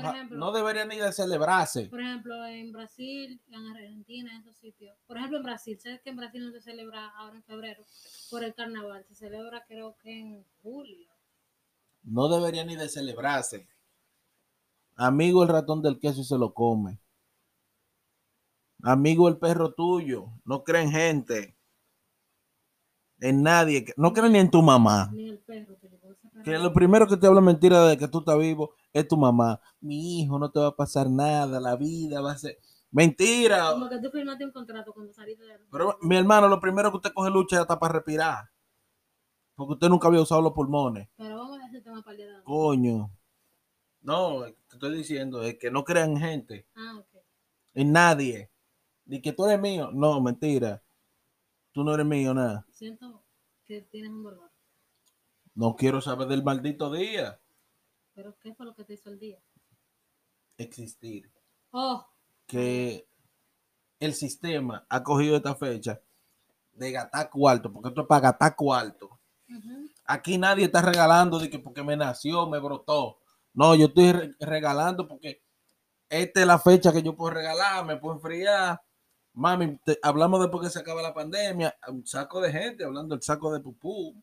Por 0.00 0.08
Oja- 0.10 0.16
ejemplo- 0.16 0.38
no 0.38 0.52
debería 0.52 0.84
ni 0.84 0.96
de 0.96 1.12
celebrarse. 1.12 1.86
Por 1.88 2.00
ejemplo, 2.00 2.44
en 2.46 2.72
Brasil, 2.72 3.40
en 3.50 3.66
Argentina, 3.66 4.32
en 4.34 4.40
esos 4.42 4.56
sitios. 4.56 4.96
Por 5.06 5.16
ejemplo, 5.16 5.38
en 5.38 5.44
Brasil, 5.44 5.78
¿sabes 5.80 6.00
que 6.02 6.10
en 6.10 6.16
Brasil 6.16 6.44
no 6.44 6.52
se 6.52 6.60
celebra 6.60 7.08
ahora 7.16 7.36
en 7.36 7.42
febrero 7.44 7.84
por 8.30 8.42
el 8.44 8.54
carnaval? 8.54 9.04
Se 9.08 9.14
celebra 9.14 9.64
creo 9.66 9.96
que 10.02 10.10
en 10.18 10.44
julio. 10.62 11.08
No 12.02 12.28
debería 12.28 12.64
ni 12.64 12.76
de 12.76 12.88
celebrarse. 12.88 13.68
Amigo 14.96 15.42
el 15.42 15.48
ratón 15.48 15.82
del 15.82 15.98
queso 15.98 16.20
y 16.20 16.24
se 16.24 16.38
lo 16.38 16.52
come. 16.54 16.98
Amigo 18.82 19.28
el 19.28 19.38
perro 19.38 19.72
tuyo. 19.74 20.26
No 20.44 20.64
creen 20.64 20.90
gente. 20.90 21.56
En 23.20 23.42
nadie. 23.42 23.84
No 23.96 24.12
creen 24.12 24.32
ni 24.32 24.38
en 24.38 24.50
tu 24.50 24.62
mamá. 24.62 25.10
Ni 25.12 25.28
el 25.28 25.38
perro 25.38 25.76
perro. 25.78 25.98
Que 26.44 26.58
lo 26.58 26.72
primero 26.72 27.06
que 27.06 27.18
te 27.18 27.26
habla 27.26 27.42
mentira 27.42 27.86
de 27.86 27.98
que 27.98 28.08
tú 28.08 28.20
estás 28.20 28.38
vivo 28.38 28.74
es 28.92 29.06
tu 29.08 29.16
mamá. 29.16 29.60
Mi 29.80 30.20
hijo, 30.20 30.38
no 30.38 30.50
te 30.50 30.60
va 30.60 30.68
a 30.68 30.76
pasar 30.76 31.08
nada. 31.08 31.60
La 31.60 31.76
vida 31.76 32.20
va 32.20 32.32
a 32.32 32.38
ser. 32.38 32.58
Mentira. 32.90 33.70
Como 33.72 33.88
que 33.88 34.00
tú 34.00 34.10
firmaste 34.10 34.44
un 34.44 34.52
contrato 34.52 34.92
cuando 34.92 35.12
saliste 35.12 35.44
de 35.44 35.58
Pero 35.70 35.96
mi 36.02 36.16
hermano, 36.16 36.48
lo 36.48 36.60
primero 36.60 36.90
que 36.90 36.96
usted 36.96 37.12
coge 37.12 37.30
lucha 37.30 37.56
es 37.56 37.62
hasta 37.62 37.78
para 37.78 37.94
respirar. 37.94 38.50
Porque 39.54 39.74
usted 39.74 39.88
nunca 39.88 40.08
había 40.08 40.22
usado 40.22 40.42
los 40.42 40.52
pulmones. 40.52 41.08
Pero 41.16 41.36
vamos 41.36 41.58
a 41.60 41.66
ese 41.66 41.80
tema 41.82 42.02
para 42.02 42.16
el. 42.16 42.42
Coño. 42.42 43.10
No, 44.02 44.42
te 44.44 44.56
estoy 44.76 44.96
diciendo 44.96 45.42
es 45.42 45.58
que 45.58 45.70
no 45.70 45.84
crean 45.84 46.12
en 46.12 46.18
gente, 46.18 46.66
Ah, 46.74 46.96
ok. 46.98 47.22
en 47.74 47.92
nadie. 47.92 48.50
Ni 49.04 49.20
que 49.20 49.32
tú 49.32 49.44
eres 49.44 49.60
mío. 49.60 49.90
No, 49.92 50.20
mentira. 50.22 50.82
Tú 51.72 51.84
no 51.84 51.94
eres 51.94 52.06
mío, 52.06 52.32
nada. 52.32 52.66
Siento 52.70 53.22
que 53.66 53.82
tienes 53.82 54.10
un 54.10 54.22
dolor. 54.22 54.50
No 55.54 55.76
quiero 55.76 56.00
saber 56.00 56.28
del 56.28 56.42
maldito 56.42 56.90
día. 56.90 57.38
Pero 58.20 58.36
¿qué 58.38 58.54
fue 58.54 58.66
lo 58.66 58.74
que 58.74 58.84
te 58.84 58.92
hizo 58.92 59.08
el 59.08 59.18
día? 59.18 59.38
Existir. 60.58 61.32
Oh, 61.70 62.06
Que 62.46 63.08
el 63.98 64.12
sistema 64.12 64.84
ha 64.90 65.02
cogido 65.02 65.36
esta 65.38 65.54
fecha 65.54 65.98
de 66.74 66.92
gatar 66.92 67.30
cuarto, 67.30 67.72
porque 67.72 67.88
esto 67.88 68.02
es 68.02 68.06
para 68.06 68.20
gatar 68.20 68.54
cuarto. 68.54 69.18
Aquí 70.04 70.36
nadie 70.36 70.66
está 70.66 70.82
regalando 70.82 71.38
de 71.38 71.48
que 71.48 71.60
porque 71.60 71.82
me 71.82 71.96
nació, 71.96 72.46
me 72.46 72.58
brotó. 72.58 73.20
No, 73.54 73.74
yo 73.74 73.86
estoy 73.86 74.12
re- 74.12 74.34
regalando 74.38 75.08
porque 75.08 75.42
esta 76.10 76.40
es 76.42 76.46
la 76.46 76.58
fecha 76.58 76.92
que 76.92 77.02
yo 77.02 77.16
puedo 77.16 77.30
regalar, 77.32 77.86
me 77.86 77.96
puedo 77.96 78.16
enfriar. 78.16 78.82
Mami, 79.32 79.78
te- 79.78 79.98
hablamos 80.02 80.40
después 80.40 80.64
que 80.64 80.70
se 80.70 80.80
acaba 80.80 81.00
la 81.00 81.14
pandemia, 81.14 81.74
un 81.88 82.06
saco 82.06 82.38
de 82.42 82.52
gente 82.52 82.84
hablando 82.84 83.14
del 83.14 83.22
saco 83.22 83.50
de 83.50 83.60
pupú. 83.60 84.22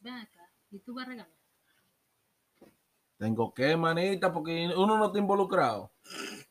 ven 0.00 0.14
acá. 0.14 0.50
¿Y 0.70 0.78
tú 0.78 0.94
vas 0.94 1.04
a 1.04 1.10
regalar? 1.10 1.41
Tengo 3.22 3.54
que, 3.54 3.76
manita, 3.76 4.32
porque 4.32 4.66
uno 4.76 4.98
no 4.98 5.06
está 5.06 5.18
involucrado. 5.20 5.92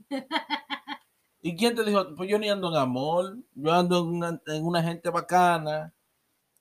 ¿Y 1.41 1.53
quién 1.57 1.75
te 1.75 1.83
dijo? 1.83 2.15
Pues 2.15 2.29
yo 2.29 2.39
ni 2.39 2.47
ando 2.47 2.69
en 2.69 2.77
amor, 2.77 3.35
yo 3.55 3.73
ando 3.73 3.99
en 3.99 4.05
una, 4.07 4.41
en 4.47 4.65
una 4.65 4.81
gente 4.81 5.09
bacana 5.09 5.93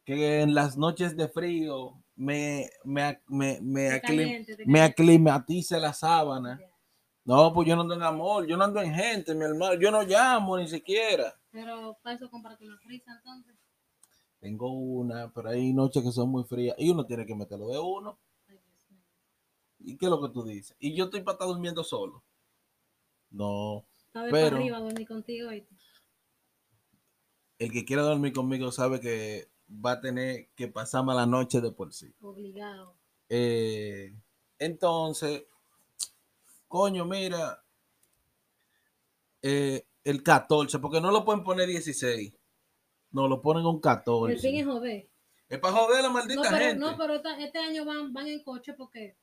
que 0.05 0.40
en 0.40 0.53
las 0.53 0.77
noches 0.77 1.16
de 1.16 1.29
frío 1.29 2.03
me, 2.16 2.68
me, 2.83 3.20
me, 3.29 3.61
me, 3.62 3.88
aclim- 3.90 4.01
caliente, 4.01 4.57
me 4.66 4.81
aclimatiza 4.81 5.79
la 5.79 5.92
sábana. 5.92 6.61
No, 7.25 7.53
pues 7.55 7.68
yo 7.68 7.77
no 7.77 7.83
ando 7.83 7.94
en 7.94 8.03
amor, 8.03 8.49
yo 8.49 8.57
no 8.57 8.64
ando 8.64 8.81
en 8.81 8.92
gente, 8.92 9.33
mi 9.33 9.44
hermano, 9.44 9.75
yo 9.75 9.92
no 9.92 10.03
llamo 10.03 10.59
ni 10.59 10.66
siquiera. 10.66 11.33
Pero 11.53 11.96
para 12.03 12.16
eso 12.16 12.29
comprarte 12.29 12.66
una 12.66 12.79
frisa 12.79 13.12
entonces. 13.12 13.55
Tengo 14.40 14.73
una, 14.73 15.33
pero 15.33 15.51
hay 15.51 15.73
noches 15.73 16.03
que 16.03 16.11
son 16.11 16.31
muy 16.31 16.42
frías 16.42 16.75
y 16.81 16.90
uno 16.90 17.07
tiene 17.07 17.25
que 17.25 17.37
meterlo 17.37 17.68
de 17.68 17.79
uno. 17.79 18.18
¿Y 19.81 19.97
qué 19.97 20.07
es 20.07 20.11
lo 20.11 20.21
que 20.21 20.29
tú 20.33 20.45
dices? 20.45 20.77
Y 20.79 20.95
yo 20.95 21.05
estoy 21.07 21.23
para 21.23 21.35
estar 21.35 21.49
durmiendo 21.49 21.83
solo. 21.85 22.23
No, 23.31 23.87
Pero- 24.12 24.31
para 24.31 24.47
arriba 24.49 24.79
dormir 24.81 25.07
contigo 25.09 25.53
y 25.53 25.66
el 27.59 27.71
que 27.73 27.85
quiera 27.85 28.03
dormir 28.03 28.33
conmigo 28.33 28.73
sabe 28.73 29.01
que 29.01 29.49
va 29.69 29.93
a 29.93 30.01
tener 30.01 30.49
que 30.57 30.66
pasar 30.69 31.05
mala 31.05 31.27
noche 31.27 31.61
de 31.61 31.71
por 31.71 31.93
sí. 31.93 32.12
obligado. 32.21 32.97
Eh, 33.29 34.14
entonces, 34.59 35.45
coño, 36.69 37.05
mira, 37.05 37.62
eh, 39.43 39.87
el 40.05 40.23
14, 40.23 40.79
porque 40.79 41.01
no 41.01 41.11
lo 41.11 41.25
pueden 41.25 41.45
poner 41.45 41.69
16. 41.69 42.33
No, 43.12 43.29
lo 43.29 43.40
ponen 43.43 43.66
un 43.66 43.81
14. 43.81 44.35
El 44.35 44.40
fin 44.40 44.57
es 44.57 44.66
joder. 44.66 45.09
Es 45.49 45.59
para 45.59 45.75
joder 45.75 45.99
a 45.99 46.03
la 46.03 46.11
maldita 46.11 46.43
No, 46.43 46.49
pero, 46.49 46.57
gente. 46.59 46.79
no, 46.79 46.97
pero 46.97 47.14
esta- 47.14 47.38
este 47.40 47.59
año 47.59 47.85
van, 47.85 48.12
van 48.12 48.27
en 48.29 48.43
coche 48.43 48.73
porque 48.75 49.16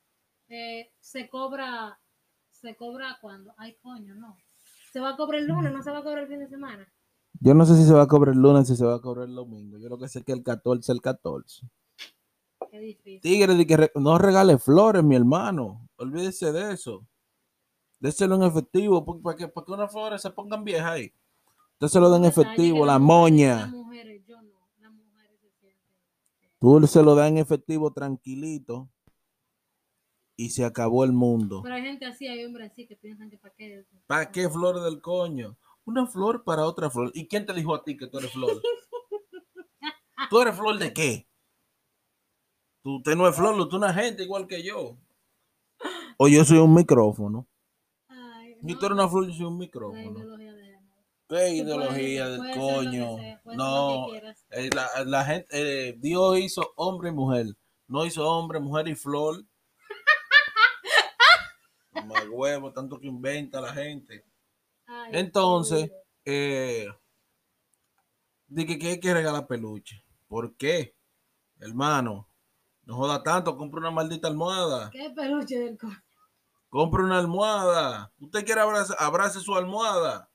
eh, 0.50 0.92
se 1.00 1.30
cobra, 1.30 2.00
se 2.52 2.76
cobra 2.76 3.18
cuando, 3.22 3.54
ay 3.58 3.76
coño, 3.82 4.16
no. 4.16 4.38
Se 4.92 5.00
va 5.00 5.10
a 5.10 5.18
cobrar 5.18 5.42
el 5.42 5.48
lunes, 5.48 5.72
no 5.74 5.84
se 5.84 5.92
va 5.92 6.00
a 6.00 6.04
cobrar 6.04 6.24
el 6.24 6.30
fin 6.30 6.40
de 6.40 6.48
semana. 6.48 6.88
Yo 7.40 7.54
no 7.54 7.66
sé 7.66 7.76
si 7.76 7.84
se 7.86 7.94
va 7.94 8.04
a 8.04 8.08
cobrar 8.08 8.34
el 8.34 8.42
lunes, 8.42 8.68
si 8.68 8.76
se 8.76 8.86
va 8.86 8.96
a 8.96 9.02
cobrar 9.02 9.28
el 9.28 9.36
domingo. 9.36 9.78
Yo 9.78 9.90
lo 9.90 9.98
que 10.00 10.08
sé 10.08 10.20
es 10.20 10.26
que 10.26 10.32
el 10.32 10.44
14 10.44 10.80
es 10.80 10.90
el 10.96 11.02
14. 11.02 11.68
Qué 12.72 12.80
difícil. 12.80 13.22
Tigre, 13.22 13.54
de 13.56 13.68
que 13.68 13.78
re- 13.78 13.92
no 13.96 14.18
regale 14.18 14.58
flores, 14.58 15.04
mi 15.04 15.16
hermano. 15.16 15.88
Olvídese 15.98 16.52
de 16.52 16.74
eso. 16.74 17.06
Déselo 18.00 18.36
en 18.36 18.44
efectivo, 18.44 19.06
porque- 19.06 19.22
para 19.22 19.36
que, 19.38 19.48
para 19.48 19.66
que 19.66 19.72
unas 19.72 19.92
flores 19.92 20.22
se 20.22 20.32
pongan 20.32 20.64
viejas 20.64 20.92
ahí. 20.92 21.14
Usted 21.74 21.88
se 21.90 22.00
lo 22.00 22.10
da 22.10 22.18
en 22.18 22.26
efectivo, 22.26 22.86
la 22.86 22.98
moña. 22.98 23.72
Tú 26.60 26.88
se 26.88 27.04
lo 27.04 27.14
das 27.16 27.30
en 27.30 27.38
efectivo 27.38 27.92
tranquilito 27.94 28.90
y 30.38 30.52
se 30.52 30.64
acabó 30.64 31.04
el 31.04 31.12
mundo. 31.12 31.62
Pero 31.64 31.76
hay 31.76 31.82
gente 31.82 32.06
así, 32.06 32.28
hay 32.28 32.46
hombres 32.46 32.72
así 32.72 32.88
que 32.88 32.96
piensan 32.96 33.30
que 33.30 33.38
para 33.38 33.56
qué. 33.56 33.86
¿Para 34.06 34.32
qué 34.32 34.48
flores 34.48 34.84
del 34.84 35.02
coño? 35.02 35.58
Una 35.84 36.06
flor 36.06 36.44
para 36.44 36.66
otra 36.66 36.90
flor. 36.90 37.12
¿Y 37.14 37.28
quién 37.28 37.46
te 37.46 37.54
dijo 37.54 37.74
a 37.74 37.84
ti 37.84 37.98
que 37.98 38.08
tú 38.08 38.20
eres 38.20 38.32
flor? 38.32 38.62
¿Tú 40.30 40.42
eres 40.42 40.56
flor 40.56 40.78
de 40.78 40.94
qué? 40.94 41.28
Tú, 42.84 42.98
usted 42.98 43.16
no 43.16 43.28
es 43.28 43.36
flor, 43.36 43.68
tú 43.68 43.78
una 43.78 43.94
gente 43.94 44.24
igual 44.24 44.48
que 44.48 44.64
yo. 44.64 44.98
O 46.18 46.28
yo 46.28 46.46
soy 46.46 46.60
un 46.60 46.74
micrófono. 46.74 47.48
Ay, 48.08 48.58
Y 48.62 48.74
no, 48.74 48.80
tú 48.80 48.86
eres 48.86 48.98
una 48.98 49.10
flor, 49.10 49.28
yo 49.28 49.34
soy 49.34 49.46
un 49.46 49.58
micrófono. 49.58 50.38
¿Qué 51.30 51.56
ideología 51.56 52.30
del 52.30 52.52
coño? 52.56 53.18
sea, 53.18 53.42
No, 53.46 54.14
eh, 54.14 54.70
la, 54.74 54.88
la 55.06 55.26
gente, 55.26 55.48
eh, 55.90 55.96
Dios 55.98 56.40
hizo 56.40 56.74
hombre 56.76 57.10
y 57.10 57.14
mujer. 57.14 57.48
No 57.88 58.06
hizo 58.06 58.28
hombre, 58.30 58.60
mujer 58.60 58.88
y 58.88 58.96
flor. 58.96 59.44
Más 62.08 62.26
huevo, 62.30 62.72
tanto 62.72 63.00
que 63.00 63.08
inventa 63.08 63.62
la 63.62 63.74
gente. 63.74 64.26
Ay, 64.88 65.12
Entonces, 65.14 65.92
eh, 66.26 66.88
dije 68.48 68.80
que 68.80 68.88
hay 68.88 69.00
que 69.00 69.14
regalar 69.14 69.48
peluche. 69.48 70.04
¿Por 70.28 70.56
qué? 70.56 70.96
Hermano, 71.60 72.28
no 72.84 72.96
joda 72.96 73.22
tanto, 73.24 73.58
compra 73.58 73.80
una 73.80 73.92
maldita 73.92 74.28
almohada. 74.28 74.90
¿Qué 74.92 75.10
peluche 75.16 75.60
del 75.60 75.78
coño? 75.78 76.02
Compre 76.70 77.04
una 77.04 77.20
almohada. 77.20 78.12
Usted 78.20 78.46
quiere 78.46 78.62
abrazar, 78.62 78.98
abrace 79.00 79.40
su 79.40 79.56
almohada. 79.56 80.30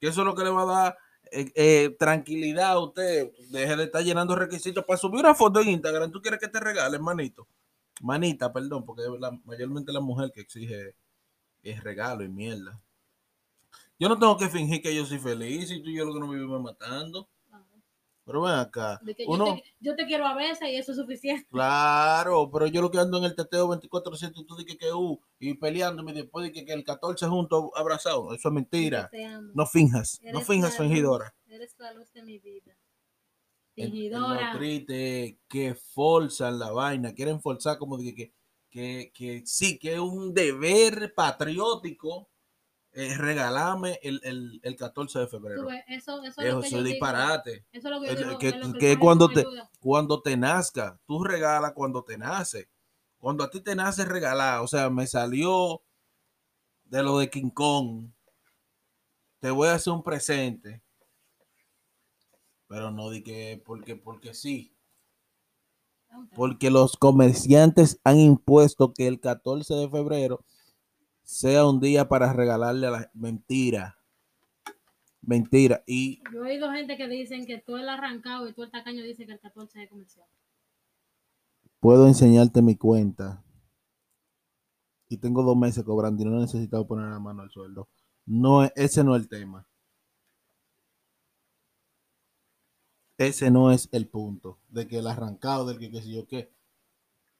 Que 0.00 0.08
eso 0.08 0.20
es 0.22 0.26
lo 0.26 0.34
que 0.34 0.44
le 0.44 0.50
va 0.50 0.62
a 0.62 0.66
dar 0.66 0.98
eh, 1.30 1.52
eh, 1.54 1.96
tranquilidad 1.98 2.72
a 2.72 2.78
usted. 2.78 3.30
Deje 3.50 3.76
de 3.76 3.84
estar 3.84 4.02
llenando 4.02 4.34
requisitos 4.34 4.84
para 4.84 4.98
subir 4.98 5.20
una 5.20 5.34
foto 5.34 5.60
en 5.60 5.68
Instagram. 5.68 6.10
¿Tú 6.10 6.20
quieres 6.20 6.40
que 6.40 6.48
te 6.48 6.60
regale, 6.60 6.98
manito? 6.98 7.46
Manita, 8.02 8.52
perdón, 8.52 8.84
porque 8.84 9.02
la- 9.18 9.30
mayormente 9.44 9.92
la 9.92 10.00
mujer 10.00 10.30
que 10.32 10.40
exige 10.42 10.94
es 11.62 11.82
regalo 11.82 12.24
y 12.24 12.28
mierda. 12.28 12.80
Yo 13.98 14.08
no 14.08 14.18
tengo 14.18 14.36
que 14.36 14.48
fingir 14.48 14.82
que 14.82 14.94
yo 14.94 15.06
soy 15.06 15.18
feliz 15.18 15.70
y 15.70 15.80
tú 15.80 15.88
y 15.88 15.96
yo 15.96 16.04
lo 16.04 16.12
que 16.12 16.20
nos 16.20 16.30
vivimos 16.30 16.60
matando. 16.60 17.28
Pero 18.24 18.42
ven 18.42 18.54
acá. 18.54 19.00
yo, 19.04 19.14
Uno, 19.26 19.44
te, 19.56 19.64
yo 19.80 19.96
te 19.96 20.06
quiero 20.06 20.24
a 20.26 20.34
veces 20.36 20.68
y 20.68 20.76
eso 20.76 20.92
es 20.92 20.98
suficiente. 20.98 21.44
Claro, 21.50 22.48
pero 22.52 22.66
yo 22.68 22.80
lo 22.80 22.90
que 22.90 22.98
ando 22.98 23.18
en 23.18 23.24
el 23.24 23.34
teteo 23.34 23.68
24-7 23.68 24.32
y 24.36 24.44
tú 24.44 24.56
dices 24.56 24.76
que 24.78 24.92
uh, 24.92 25.20
y 25.40 25.54
peleándome 25.54 26.12
después 26.12 26.44
de 26.44 26.52
que, 26.52 26.64
que 26.64 26.72
el 26.72 26.84
14 26.84 27.26
juntos 27.26 27.70
abrazados. 27.74 28.32
Eso 28.36 28.48
es 28.48 28.54
mentira. 28.54 29.10
No 29.54 29.66
finjas, 29.66 30.20
no 30.32 30.40
finjas, 30.40 30.78
la 30.78 30.84
fingidora. 30.84 31.34
Eres 31.48 31.74
la 31.78 31.92
luz 31.92 32.12
de 32.12 32.22
mi 32.22 32.38
vida. 32.38 32.76
Fingidora. 33.74 34.52
Triste 34.52 35.38
que 35.48 35.74
forzan 35.74 36.58
la 36.58 36.70
vaina, 36.72 37.12
quieren 37.14 37.40
forzar 37.40 37.78
como 37.78 37.96
que, 37.98 38.32
que, 38.70 39.10
que 39.14 39.42
sí, 39.46 39.78
que 39.78 39.94
es 39.94 40.00
un 40.00 40.34
deber 40.34 41.14
patriótico 41.14 42.28
eh, 42.92 43.16
regalarme 43.16 43.98
el, 44.02 44.20
el, 44.24 44.60
el 44.62 44.76
14 44.76 45.20
de 45.20 45.26
febrero. 45.26 45.64
ves, 45.66 45.82
eso, 45.88 46.22
eso 46.22 46.42
es 46.42 46.54
que 46.60 46.66
eso 46.66 46.82
disparate. 46.82 47.64
Eso 47.72 47.88
es 47.88 47.94
lo 47.94 48.00
que 48.02 48.06
yo 48.08 48.12
El- 48.12 48.18
digo, 48.18 48.38
que- 48.38 48.48
es 48.48 48.66
lo 48.66 48.72
que 48.74 48.92
el 48.92 48.98
cuando 48.98 49.28
te- 49.30 49.40
ayuda. 49.40 49.70
cuando 49.80 50.20
te 50.20 50.36
nazca, 50.36 51.00
tú 51.06 51.24
regalas 51.24 51.72
cuando 51.72 52.04
te 52.04 52.18
nace. 52.18 52.68
Cuando 53.16 53.44
a 53.44 53.50
ti 53.50 53.60
te 53.60 53.74
nace 53.74 54.04
regalar, 54.04 54.60
o 54.60 54.66
sea, 54.66 54.90
me 54.90 55.06
salió 55.06 55.80
de 56.84 57.02
lo 57.02 57.18
de 57.18 57.30
King 57.30 57.48
Kong. 57.50 58.10
Te 59.40 59.50
voy 59.50 59.68
a 59.68 59.74
hacer 59.74 59.92
un 59.92 60.02
presente. 60.02 60.81
Pero 62.72 62.90
no 62.90 63.10
di 63.10 63.22
que 63.22 63.62
porque, 63.66 63.96
porque 63.96 64.32
sí. 64.32 64.74
Porque 66.34 66.70
los 66.70 66.96
comerciantes 66.96 68.00
han 68.02 68.18
impuesto 68.18 68.94
que 68.94 69.06
el 69.08 69.20
14 69.20 69.74
de 69.74 69.90
febrero 69.90 70.42
sea 71.22 71.66
un 71.66 71.80
día 71.80 72.08
para 72.08 72.32
regalarle 72.32 72.86
a 72.86 72.90
la 72.90 73.10
mentira. 73.12 73.98
Mentira. 75.20 75.82
Y 75.86 76.22
Yo 76.32 76.46
he 76.46 76.52
oído 76.52 76.72
gente 76.72 76.96
que 76.96 77.08
dicen 77.08 77.44
que 77.44 77.58
tú 77.58 77.76
el 77.76 77.90
arrancado 77.90 78.48
y 78.48 78.54
tú 78.54 78.62
el 78.62 78.70
tacaño 78.70 79.04
dice 79.04 79.26
que 79.26 79.32
el 79.32 79.40
14 79.40 79.82
es 79.82 79.90
comercial. 79.90 80.26
puedo 81.78 82.06
enseñarte 82.08 82.62
mi 82.62 82.76
cuenta. 82.76 83.44
Y 85.10 85.18
tengo 85.18 85.42
dos 85.42 85.58
meses 85.58 85.84
cobrando 85.84 86.22
y 86.22 86.24
no 86.24 86.38
he 86.38 86.40
necesitado 86.40 86.86
poner 86.86 87.10
la 87.10 87.18
mano 87.20 87.42
al 87.42 87.50
sueldo. 87.50 87.90
No, 88.24 88.64
es- 88.64 88.72
ese 88.76 89.04
no 89.04 89.14
es 89.14 89.22
el 89.22 89.28
tema. 89.28 89.66
Ese 93.26 93.50
no 93.50 93.70
es 93.70 93.88
el 93.92 94.08
punto. 94.08 94.58
De 94.68 94.86
que 94.86 94.98
el 94.98 95.06
arrancado, 95.06 95.64
del 95.66 95.78
que 95.78 95.90
qué 95.90 96.02
sé 96.02 96.10
yo 96.10 96.26
qué. 96.26 96.52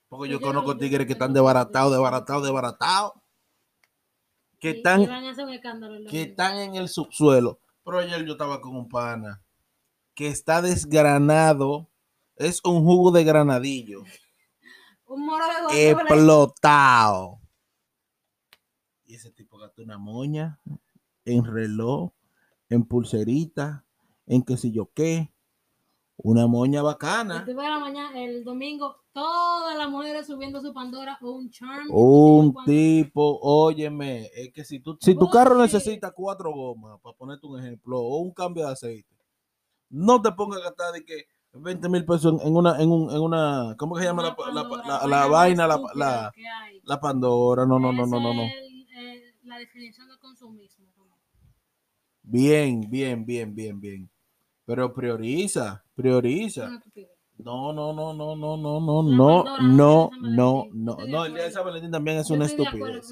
Porque 0.07 0.29
yo 0.29 0.39
conozco 0.39 0.73
no- 0.73 0.79
tigres 0.79 1.07
que 1.07 1.13
están 1.13 1.33
desbaratados, 1.33 1.91
desbaratados, 1.91 2.43
desbaratados. 2.43 3.13
Que 4.59 4.69
están, 4.71 5.05
que 6.09 6.21
están 6.21 6.57
en 6.57 6.75
el 6.75 6.87
subsuelo. 6.87 7.59
Pero 7.83 7.99
ayer 7.99 8.23
yo 8.25 8.33
estaba 8.33 8.61
con 8.61 8.75
un 8.77 8.87
pana 8.87 9.41
que 10.13 10.27
está 10.27 10.61
desgranado. 10.61 11.89
Es 12.35 12.61
un 12.63 12.83
jugo 12.83 13.11
de 13.11 13.23
granadillo. 13.23 14.03
Un 15.05 15.25
moro 15.25 15.43
de 15.69 15.91
explotado. 15.91 17.39
Y 19.05 19.15
ese 19.15 19.29
tipo 19.31 19.57
gastó 19.59 19.83
una 19.83 19.97
moña 19.99 20.59
en 21.25 21.45
reloj, 21.45 22.11
en 22.69 22.83
pulserita, 22.85 23.85
en 24.25 24.41
qué 24.43 24.57
sé 24.57 24.71
yo 24.71 24.89
qué. 24.93 25.32
Una 26.17 26.45
moña 26.47 26.81
bacana. 26.83 27.43
tú 27.43 27.53
la 27.53 27.79
mañana, 27.79 28.17
el 28.21 28.43
domingo, 28.43 28.97
todas 29.11 29.75
las 29.77 29.89
mujeres 29.89 30.27
subiendo 30.27 30.61
su 30.61 30.73
Pandora 30.73 31.17
o 31.21 31.31
un 31.31 31.49
charm. 31.49 31.87
Un 31.91 32.53
tipo, 32.65 33.39
óyeme, 33.41 34.29
es 34.35 34.53
que 34.53 34.63
si 34.63 34.79
tu, 34.79 34.95
si 35.01 35.15
tu 35.15 35.29
carro 35.29 35.57
necesita 35.57 36.11
cuatro 36.11 36.51
gomas, 36.53 36.99
para 37.01 37.15
ponerte 37.17 37.47
un 37.47 37.59
ejemplo, 37.59 37.99
o 37.99 38.17
un 38.19 38.31
cambio 38.31 38.65
de 38.67 38.73
aceite, 38.73 39.15
no 39.89 40.21
te 40.21 40.31
pongas 40.31 40.59
a 40.61 40.65
gastar 40.65 40.93
de 40.93 41.03
que 41.03 41.25
20 41.53 41.89
mil 41.89 42.05
pesos 42.05 42.41
en, 42.43 42.55
una, 42.55 42.79
en, 42.81 42.91
un, 42.91 43.09
en 43.11 43.19
una, 43.21 43.75
¿cómo 43.77 43.95
que 43.95 44.01
se 44.01 44.07
llama 44.07 44.21
la, 44.23 44.29
la- 44.29 44.35
Pandora, 44.35 44.87
la- 44.87 45.07
la 45.07 45.27
vaina, 45.27 45.67
la, 45.67 46.31
la, 46.83 46.99
Pandora? 46.99 47.65
No, 47.65 47.79
no, 47.79 47.91
no, 47.91 48.05
no, 48.05 48.19
no, 48.19 48.33
no. 48.33 48.41
El- 48.43 48.87
el- 48.97 49.33
la 49.43 49.57
definición 49.57 50.07
de 50.09 50.17
consumismo. 50.19 50.85
Bien, 52.21 52.81
bien, 52.89 53.25
bien, 53.25 53.53
bien, 53.53 53.79
bien. 53.79 54.09
Pero 54.65 54.93
prioriza, 54.93 55.82
prioriza. 55.95 56.69
No, 57.37 57.73
no, 57.73 57.91
no, 57.93 58.13
no, 58.13 58.35
no, 58.35 58.57
no, 58.57 58.79
no, 58.79 59.01
no, 59.03 59.43
no, 59.61 60.09
no, 60.21 60.67
no. 60.71 60.97
No, 61.07 61.25
el 61.25 61.33
día 61.33 61.43
de. 61.43 61.51
San 61.51 61.65
Valentín 61.65 61.91
también 61.91 62.17
es 62.17 62.29
una 62.29 62.45
estupidez. 62.45 63.09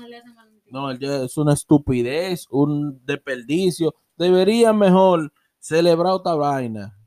No, 0.68 0.90
el 0.92 1.00
día 1.00 1.24
es 1.24 1.38
una 1.38 1.54
estupidez, 1.54 2.48
un 2.50 3.04
desperdicio. 3.06 3.96
Debería 4.16 4.72
mejor 4.74 5.34
celebrar 5.60 6.14
otra 6.14 6.36
vaina. 6.36 6.98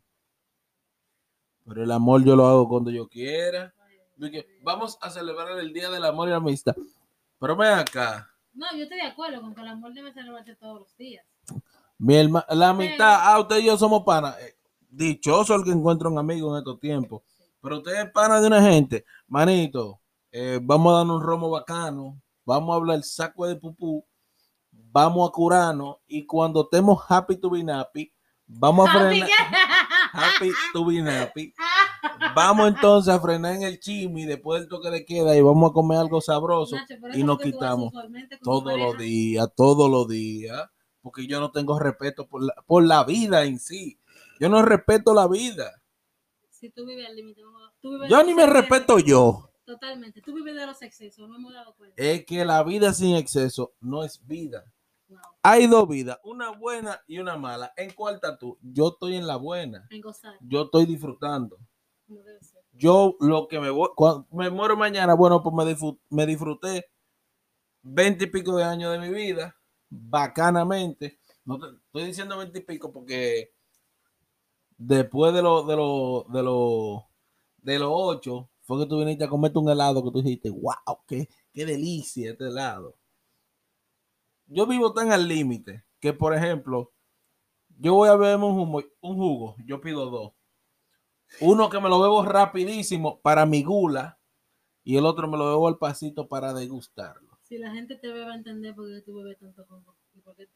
Pero 1.66 1.82
el 1.82 1.90
amor 1.92 2.24
yo 2.24 2.36
lo 2.36 2.46
hago 2.46 2.68
cuando 2.68 2.90
yo 2.90 3.08
quiera. 3.08 3.72
Vamos 4.62 4.98
a 5.00 5.10
celebrar 5.10 5.58
el 5.58 5.72
Día 5.72 5.90
del 5.90 6.04
Amor 6.04 6.28
y 6.28 6.32
la 6.32 6.36
Amistad. 6.36 6.74
Pero 7.38 7.56
ven 7.56 7.72
acá. 7.72 8.30
No, 8.52 8.66
yo 8.76 8.82
estoy 8.84 8.98
de 8.98 9.04
acuerdo 9.06 9.40
con 9.40 9.54
que 9.54 9.60
el 9.62 9.68
amor 9.68 9.92
debe 9.94 10.12
celebrarse 10.12 10.54
todos 10.56 10.80
los 10.80 10.96
días. 10.96 11.24
Mi 11.98 12.14
herma- 12.14 12.44
la 12.50 12.68
amistad, 12.70 13.16
ah, 13.20 13.40
usted 13.40 13.58
y 13.58 13.66
yo 13.66 13.76
somos 13.76 14.02
panas. 14.04 14.36
Dichoso 14.94 15.56
el 15.56 15.64
que 15.64 15.72
encuentra 15.72 16.08
un 16.08 16.18
amigo 16.18 16.52
en 16.52 16.58
estos 16.58 16.78
tiempos. 16.78 17.22
Pero 17.60 17.78
usted 17.78 18.00
es 18.00 18.10
pana 18.12 18.40
de 18.40 18.46
una 18.46 18.62
gente. 18.62 19.04
Manito, 19.26 20.00
eh, 20.30 20.60
vamos 20.62 20.92
a 20.92 20.98
darnos 20.98 21.16
un 21.16 21.22
romo 21.22 21.50
bacano. 21.50 22.20
Vamos 22.44 22.72
a 22.72 22.76
hablar 22.76 23.02
saco 23.02 23.46
de 23.46 23.56
pupú. 23.56 24.06
Vamos 24.70 25.28
a 25.28 25.32
curarnos. 25.32 25.96
Y 26.06 26.24
cuando 26.26 26.62
estemos 26.62 27.02
happy 27.08 27.36
to 27.38 27.50
be 27.50 27.64
nappy, 27.64 28.12
vamos 28.46 28.88
a 28.88 28.92
frenar. 28.92 29.28
Happy 30.12 30.52
to 30.72 30.86
be 30.86 31.02
nappy. 31.02 31.52
Vamos 32.36 32.68
entonces 32.68 33.12
a 33.12 33.18
frenar 33.18 33.54
en 33.54 33.62
el 33.62 33.80
chimi 33.80 34.26
después 34.26 34.60
del 34.60 34.68
toque 34.68 34.90
de 34.90 35.04
queda 35.04 35.36
y 35.36 35.40
vamos 35.40 35.70
a 35.70 35.72
comer 35.72 35.98
algo 35.98 36.20
sabroso. 36.20 36.76
Nacho, 36.76 36.94
y 37.18 37.24
nos 37.24 37.38
quitamos 37.38 37.92
todos 38.44 38.78
los 38.78 38.96
días, 38.96 39.48
todos 39.56 39.90
los 39.90 40.06
días, 40.06 40.70
porque 41.00 41.26
yo 41.26 41.40
no 41.40 41.50
tengo 41.50 41.80
respeto 41.80 42.28
por 42.28 42.44
la, 42.44 42.54
por 42.64 42.84
la 42.84 43.02
vida 43.02 43.42
en 43.42 43.58
sí. 43.58 43.98
Yo 44.44 44.50
no 44.50 44.60
respeto 44.62 45.14
la 45.14 45.26
vida. 45.26 45.72
Si 46.50 46.68
tú 46.68 46.84
vives 46.84 47.06
al 47.06 47.16
límite, 47.16 47.40
Yo 48.10 48.22
ni 48.22 48.34
me 48.34 48.46
respeto 48.46 48.98
yo. 48.98 49.50
Totalmente. 49.64 50.20
Tú 50.20 50.34
vives 50.34 50.54
de 50.54 50.66
los 50.66 50.82
excesos, 50.82 51.26
no 51.26 51.36
hemos 51.36 51.54
dado 51.54 51.74
cuenta. 51.74 51.94
Es 51.96 52.26
que 52.26 52.44
la 52.44 52.62
vida 52.62 52.92
sin 52.92 53.16
exceso 53.16 53.72
no 53.80 54.04
es 54.04 54.22
vida. 54.26 54.70
Hay 55.42 55.66
dos 55.66 55.88
vidas, 55.88 56.18
una 56.24 56.50
buena 56.50 57.00
y 57.06 57.20
una 57.20 57.38
mala. 57.38 57.72
¿En 57.74 57.92
cuál 57.94 58.16
estás 58.16 58.38
tú? 58.38 58.58
Yo 58.60 58.88
estoy 58.88 59.16
en 59.16 59.26
la 59.26 59.36
buena. 59.36 59.86
En 59.88 60.02
gozar, 60.02 60.36
Yo 60.42 60.64
estoy 60.64 60.84
disfrutando. 60.84 61.56
como 62.06 62.22
debe 62.22 62.42
ser. 62.42 62.60
Yo 62.72 63.16
lo 63.20 63.48
que 63.48 63.58
me 63.58 63.70
voy, 63.70 63.88
cuando 63.96 64.26
me 64.30 64.50
muero 64.50 64.76
mañana, 64.76 65.14
bueno, 65.14 65.42
pues 65.42 65.54
me, 65.54 65.64
disfrut- 65.74 66.00
me 66.10 66.26
disfruté 66.26 66.84
veinte 67.80 68.24
y 68.24 68.26
pico 68.26 68.54
de 68.58 68.64
años 68.64 68.92
de 68.92 68.98
mi 68.98 69.08
vida, 69.08 69.56
bacanamente. 69.88 71.18
No 71.46 71.58
te- 71.58 71.66
estoy 71.86 72.04
diciendo 72.04 72.36
veinte 72.36 72.58
y 72.58 72.62
pico 72.62 72.92
porque 72.92 73.53
después 74.86 75.32
de 75.32 75.42
los 75.42 75.66
de 75.66 75.76
los 75.76 76.32
de 76.32 76.42
los 76.42 77.02
de 77.62 77.78
los 77.78 77.90
ocho 77.90 78.50
fue 78.62 78.80
que 78.80 78.86
tú 78.86 78.98
viniste 78.98 79.24
a 79.24 79.28
comerte 79.28 79.58
un 79.58 79.68
helado 79.68 80.02
que 80.02 80.10
tú 80.10 80.22
dijiste, 80.22 80.50
wow, 80.50 81.00
qué, 81.06 81.28
qué 81.52 81.66
delicia 81.66 82.30
este 82.30 82.46
helado. 82.46 82.96
Yo 84.46 84.66
vivo 84.66 84.92
tan 84.92 85.12
al 85.12 85.28
límite 85.28 85.84
que, 86.00 86.12
por 86.12 86.34
ejemplo, 86.34 86.92
yo 87.78 87.94
voy 87.94 88.08
a 88.08 88.16
beberme 88.16 88.46
un 88.46 88.54
jugo, 88.54 88.84
un 89.00 89.16
jugo, 89.16 89.56
yo 89.66 89.80
pido 89.80 90.08
dos. 90.10 90.32
Uno 91.40 91.68
que 91.68 91.80
me 91.80 91.88
lo 91.88 92.00
bebo 92.00 92.24
rapidísimo 92.24 93.20
para 93.20 93.44
mi 93.44 93.62
gula 93.62 94.18
y 94.82 94.96
el 94.96 95.04
otro 95.04 95.28
me 95.28 95.36
lo 95.36 95.46
bebo 95.46 95.68
al 95.68 95.78
pasito 95.78 96.28
para 96.28 96.54
degustarlo. 96.54 97.38
Si 97.42 97.58
la 97.58 97.72
gente 97.72 97.96
te 97.96 98.12
ve, 98.12 98.24
va 98.24 98.32
a 98.32 98.36
entender 98.36 98.74
por 98.74 98.86
qué 98.88 99.02
tú 99.02 99.16
bebes 99.16 99.38
tanto 99.38 99.64
jugo. 99.66 99.96
Y 100.14 100.20
por 100.20 100.34
qué... 100.36 100.48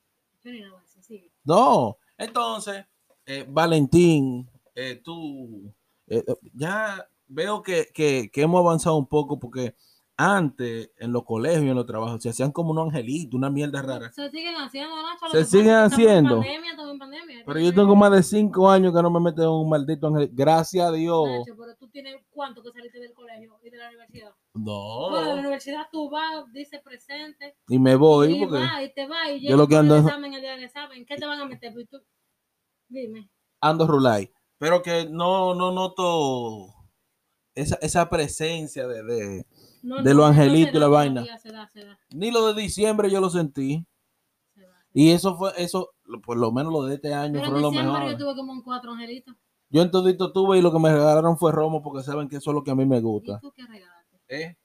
Yo 0.43 0.51
ni 0.51 0.61
nada 0.61 0.81
así, 0.81 1.03
sigue. 1.03 1.31
No, 1.45 1.99
entonces, 2.17 2.87
eh, 3.29 3.45
Valentín, 3.49 4.49
eh, 4.75 5.01
tú, 5.05 5.73
eh, 6.07 6.25
eh, 6.27 6.35
ya 6.55 7.07
veo 7.27 7.63
que, 7.63 7.89
que- 7.93 8.31
que 8.33 8.43
hemos 8.43 8.61
avanzado 8.61 8.97
un 8.97 9.07
poco 9.07 9.39
porque 9.39 9.75
antes 10.17 10.91
en 10.99 11.13
los 11.13 11.23
colegios 11.25 11.63
y 11.63 11.69
en 11.69 11.77
los 11.77 11.87
trabajos 11.87 12.21
se 12.23 12.31
hacían 12.31 12.51
como 12.51 12.73
unos 12.73 12.87
angelitos, 12.89 13.35
una 13.39 13.51
mierda 13.51 13.83
rara. 13.83 14.11
Se 14.11 14.29
siguen 14.31 14.57
haciendo, 14.57 14.97
Nacho. 15.01 15.29
Se 15.31 15.45
siguen 15.45 15.75
haciendo. 15.77 16.43
En 16.43 16.43
pandemia, 16.43 16.99
pandemia. 16.99 17.43
Pero 17.47 17.61
yo 17.61 17.73
tengo 17.73 17.95
más 17.95 18.11
de 18.11 18.23
cinco 18.25 18.69
años 18.69 18.93
que 18.93 19.01
no 19.03 19.11
me 19.11 19.21
meto 19.21 19.43
en 19.43 19.49
un 19.49 19.69
maldito 19.69 20.09
ángel. 20.09 20.29
Gracias 20.33 20.89
a 20.89 20.91
Dios. 20.91 21.25
Nacho, 21.29 21.55
pero 21.57 21.77
tú 21.77 21.89
tienes 21.91 22.17
cuánto 22.31 22.63
que 22.65 22.73
saliste 22.73 22.99
del 22.99 23.13
colegio 23.13 23.61
y 23.63 23.71
de 23.71 23.77
la 23.77 23.89
universidad. 23.91 24.33
No. 24.55 25.11
Bueno, 25.11 25.29
de 25.29 25.35
la 25.35 25.41
universidad 25.41 25.83
tú 25.93 26.11
vas, 26.11 26.51
dices 26.53 26.81
presente, 26.83 27.55
Y 27.69 27.79
me 27.79 27.95
voy 27.95 28.35
y 28.35 28.41
porque 28.41 28.59
vas, 28.59 28.83
y 28.83 28.93
te 28.93 29.07
vas, 29.07 29.31
y 29.31 29.47
yo 29.47 29.57
lo 29.57 29.69
que 29.69 29.77
con 29.77 29.87
el 29.87 29.93
ando- 29.93 30.05
examen 30.07 30.35
el 30.35 30.41
día 30.41 30.51
del 30.53 30.65
examen. 30.65 31.07
¿Qué 31.07 31.15
te 31.17 31.27
van 31.27 31.41
a 31.41 31.45
meter? 31.45 31.73
Pues 31.73 31.89
tú- 31.89 32.03
Dime. 32.89 33.29
ando 33.61 33.87
rulay. 33.87 34.33
Pero 34.59 34.83
que 34.83 35.07
no, 35.09 35.55
no 35.55 35.71
noto 35.73 36.75
esa, 37.55 37.77
esa 37.83 38.09
presencia 38.09 38.87
de, 38.89 39.03
de- 39.05 39.47
No, 39.83 40.03
De 40.03 40.11
no, 40.15 40.19
los 40.21 40.31
angelitos 40.31 40.75
y 40.75 40.79
la 40.79 40.89
vaina. 40.89 41.25
Se 41.39 41.51
da, 41.53 41.69
se 41.69 41.85
da, 41.85 41.99
Ni 42.11 42.31
lo 42.31 42.53
de 42.53 42.61
diciembre 42.63 43.11
yo 43.11 43.21
lo 43.21 43.31
sentí. 43.31 43.87
se 44.55 44.63
da. 44.63 44.87
Y 44.93 45.11
eso 45.13 45.37
fue, 45.37 45.53
eso, 45.57 45.91
por 46.25 46.37
lo 46.37 46.51
menos 46.53 46.73
lo 46.73 46.85
de 46.85 46.97
este 46.97 47.15
año 47.15 47.39
fueron 47.41 47.63
lo 47.63 47.71
mejor. 47.71 48.11
yo 48.11 48.17
tuve 48.17 48.35
como 48.37 48.53
un 48.53 48.63
cuatro 48.63 48.93
angelitos. 48.93 49.35
Yo 49.71 49.83
en 49.83 49.91
todito 49.91 50.33
tuve 50.33 50.59
y 50.59 50.63
lo 50.63 50.73
que 50.73 50.79
me 50.79 50.91
regalaron 50.93 51.37
fue 51.37 51.53
romo 51.53 51.83
porque 51.83 52.03
saben 52.03 52.29
que 52.29 52.37
eso 52.37 52.51
es 52.51 52.55
lo 52.55 52.65
que 52.65 52.71
a 52.71 52.75
mí 52.75 52.87
me 52.87 52.99
¿Y 52.99 53.03
gusta. 53.03 53.39
tú 53.41 53.53
qué 53.53 53.67
regalaste? 53.67 54.17
¿Eh? 54.29 54.57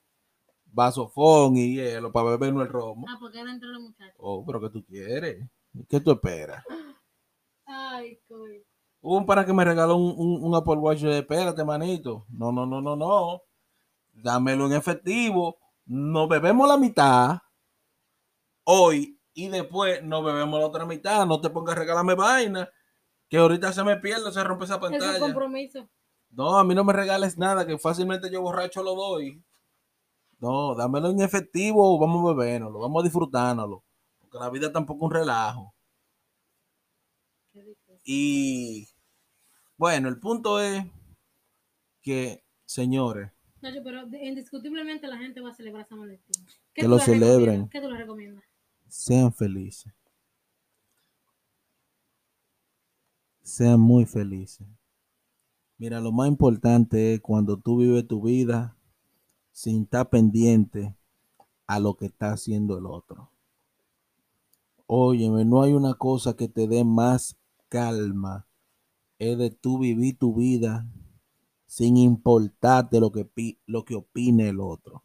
Vasofón 0.65 1.55
y 1.57 1.75
hielo 1.75 2.11
para 2.11 2.29
bebernos 2.31 2.63
el 2.63 2.69
romo. 2.69 3.05
Ah, 3.09 3.17
porque 3.19 3.39
era 3.41 3.51
entre 3.51 3.69
los 3.69 3.81
muchachos. 3.81 4.15
Oh, 4.17 4.43
pero 4.45 4.59
¿qué 4.61 4.69
tú 4.69 4.83
quieres? 4.85 5.45
¿Qué 5.89 5.99
tú 5.99 6.11
esperas? 6.11 6.63
Ay, 7.65 8.19
coño. 8.27 8.61
Hubo 9.01 9.17
un 9.17 9.25
para 9.25 9.45
que 9.45 9.53
me 9.53 9.65
regaló 9.65 9.95
un, 9.97 10.13
un, 10.17 10.43
un 10.43 10.55
Apple 10.55 10.75
Watch. 10.75 10.99
Dije, 10.99 11.19
espérate, 11.19 11.63
manito. 11.65 12.25
No, 12.29 12.51
no, 12.51 12.65
no, 12.65 12.81
no, 12.81 12.95
no. 12.95 13.41
Dámelo 14.13 14.67
en 14.67 14.73
efectivo. 14.73 15.57
Nos 15.85 16.29
bebemos 16.29 16.67
la 16.67 16.77
mitad 16.77 17.39
hoy 18.63 19.19
y 19.33 19.47
después 19.49 20.03
nos 20.03 20.23
bebemos 20.23 20.59
la 20.59 20.67
otra 20.67 20.85
mitad. 20.85 21.25
No 21.25 21.41
te 21.41 21.49
pongas 21.49 21.75
a 21.75 21.79
regalarme 21.79 22.15
vaina. 22.15 22.69
Que 23.29 23.37
ahorita 23.37 23.73
se 23.73 23.83
me 23.83 23.97
pierde, 23.97 24.31
se 24.31 24.43
rompe 24.43 24.65
esa 24.65 24.75
Es 24.75 24.81
un 24.83 24.89
pantalla. 24.91 25.19
compromiso. 25.19 25.89
No, 26.29 26.57
a 26.57 26.63
mí 26.63 26.73
no 26.75 26.83
me 26.83 26.93
regales 26.93 27.37
nada, 27.37 27.65
que 27.65 27.77
fácilmente 27.77 28.29
yo 28.31 28.41
borracho 28.41 28.83
lo 28.83 28.95
doy. 28.95 29.43
No, 30.39 30.75
dámelo 30.75 31.09
en 31.09 31.21
efectivo, 31.21 31.97
vamos 31.99 32.29
a 32.31 32.35
bebérnoslo, 32.35 32.79
vamos 32.79 33.01
a 33.01 33.03
disfrutárnoslo. 33.03 33.83
Porque 34.19 34.37
la 34.37 34.49
vida 34.49 34.71
tampoco 34.71 35.05
es 35.05 35.09
un 35.09 35.11
relajo. 35.15 35.72
Y 38.03 38.87
bueno, 39.77 40.09
el 40.09 40.19
punto 40.19 40.59
es 40.59 40.85
que, 42.01 42.43
señores, 42.65 43.31
Nacho, 43.61 43.81
pero 43.81 44.05
indiscutiblemente 44.21 45.07
la 45.07 45.17
gente 45.17 45.39
va 45.39 45.51
a 45.51 45.53
celebrar 45.53 45.87
San 45.87 45.99
Valentín. 45.99 46.45
¿Qué 46.73 46.81
Que 46.81 46.87
lo 46.87 46.97
le 46.97 47.03
celebren. 47.03 47.69
¿Qué 47.69 47.79
tú 47.79 47.89
le 47.89 47.97
recomiendas? 47.97 48.43
sean 48.93 49.33
felices. 49.33 49.91
Sean 53.41 53.79
muy 53.79 54.05
felices. 54.05 54.67
Mira, 55.79 55.99
lo 55.99 56.11
más 56.11 56.27
importante 56.27 57.15
es 57.15 57.21
cuando 57.21 57.57
tú 57.57 57.77
vives 57.79 58.07
tu 58.07 58.21
vida 58.21 58.77
sin 59.51 59.83
estar 59.83 60.09
pendiente 60.09 60.95
a 61.65 61.79
lo 61.79 61.95
que 61.95 62.05
está 62.05 62.33
haciendo 62.33 62.77
el 62.77 62.85
otro. 62.85 63.31
Óyeme, 64.85 65.43
no 65.43 65.63
hay 65.63 65.73
una 65.73 65.95
cosa 65.95 66.35
que 66.35 66.47
te 66.47 66.67
dé 66.67 66.83
más 66.83 67.35
calma. 67.73 68.47
Es 69.17 69.35
de 69.35 69.49
tú 69.49 69.79
vivir 69.79 70.15
tu 70.19 70.35
vida 70.35 70.87
sin 71.65 71.97
importarte 71.97 72.99
lo 72.99 73.11
que, 73.11 73.27
lo 73.65 73.83
que 73.83 73.95
opine 73.95 74.49
el 74.49 74.59
otro. 74.59 75.03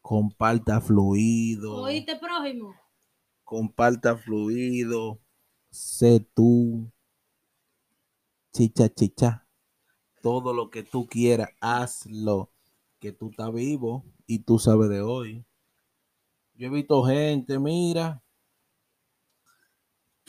Comparta 0.00 0.80
fluido. 0.80 1.82
Oíste, 1.82 2.16
prójimo. 2.16 2.76
Comparta 3.42 4.16
fluido. 4.16 5.18
Sé 5.70 6.20
tú. 6.32 6.88
Chicha, 8.52 8.88
chicha. 8.88 9.48
Todo 10.22 10.54
lo 10.54 10.70
que 10.70 10.84
tú 10.84 11.06
quieras, 11.06 11.50
hazlo. 11.60 12.52
Que 13.00 13.10
tú 13.10 13.30
estás 13.30 13.52
vivo 13.52 14.04
y 14.26 14.40
tú 14.40 14.60
sabes 14.60 14.90
de 14.90 15.00
hoy. 15.00 15.44
Yo 16.54 16.68
he 16.68 16.70
visto 16.70 17.02
gente, 17.02 17.58
mira, 17.58 18.22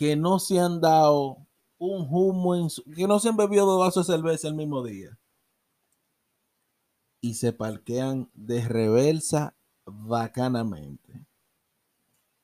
que 0.01 0.15
no 0.15 0.39
se 0.39 0.59
han 0.59 0.81
dado 0.81 1.45
un 1.77 2.07
humo, 2.09 2.55
en 2.55 2.69
que 2.95 3.05
no 3.05 3.19
se 3.19 3.29
han 3.29 3.37
bebido 3.37 3.67
dos 3.67 3.79
vasos 3.79 4.07
de 4.07 4.15
cerveza 4.15 4.47
el 4.47 4.55
mismo 4.55 4.83
día. 4.83 5.15
Y 7.21 7.35
se 7.35 7.53
parquean 7.53 8.27
de 8.33 8.67
reversa 8.67 9.55
bacanamente. 9.85 11.27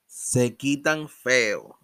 Se 0.06 0.56
quitan 0.56 1.08
feo. 1.08 1.80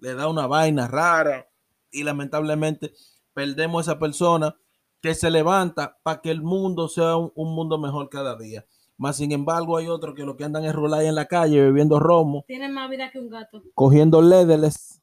Le 0.00 0.12
da 0.12 0.28
una 0.28 0.46
vaina 0.46 0.86
rara. 0.86 1.48
Y 1.90 2.02
lamentablemente 2.02 2.92
perdemos 3.32 3.86
esa 3.86 3.98
persona 3.98 4.54
que 5.00 5.14
se 5.14 5.30
levanta 5.30 5.98
para 6.02 6.20
que 6.20 6.30
el 6.30 6.42
mundo 6.42 6.90
sea 6.90 7.16
un, 7.16 7.54
mundo 7.54 7.78
mejor 7.78 8.10
cada 8.10 8.36
día. 8.36 8.66
Más 8.98 9.16
sin 9.16 9.32
embargo, 9.32 9.78
hay 9.78 9.88
otros 9.88 10.14
que 10.14 10.24
lo 10.24 10.36
que 10.36 10.44
andan 10.44 10.66
es 10.66 10.74
rolar 10.74 11.04
en 11.04 11.14
la 11.14 11.24
calle 11.24 11.62
bebiendo 11.62 12.00
romo. 12.00 12.44
Tienen 12.46 12.74
más 12.74 12.90
vida 12.90 13.10
que 13.10 13.18
un 13.18 13.30
gato. 13.30 13.62
Cogiendo 13.72 14.20
ledeles. 14.20 14.95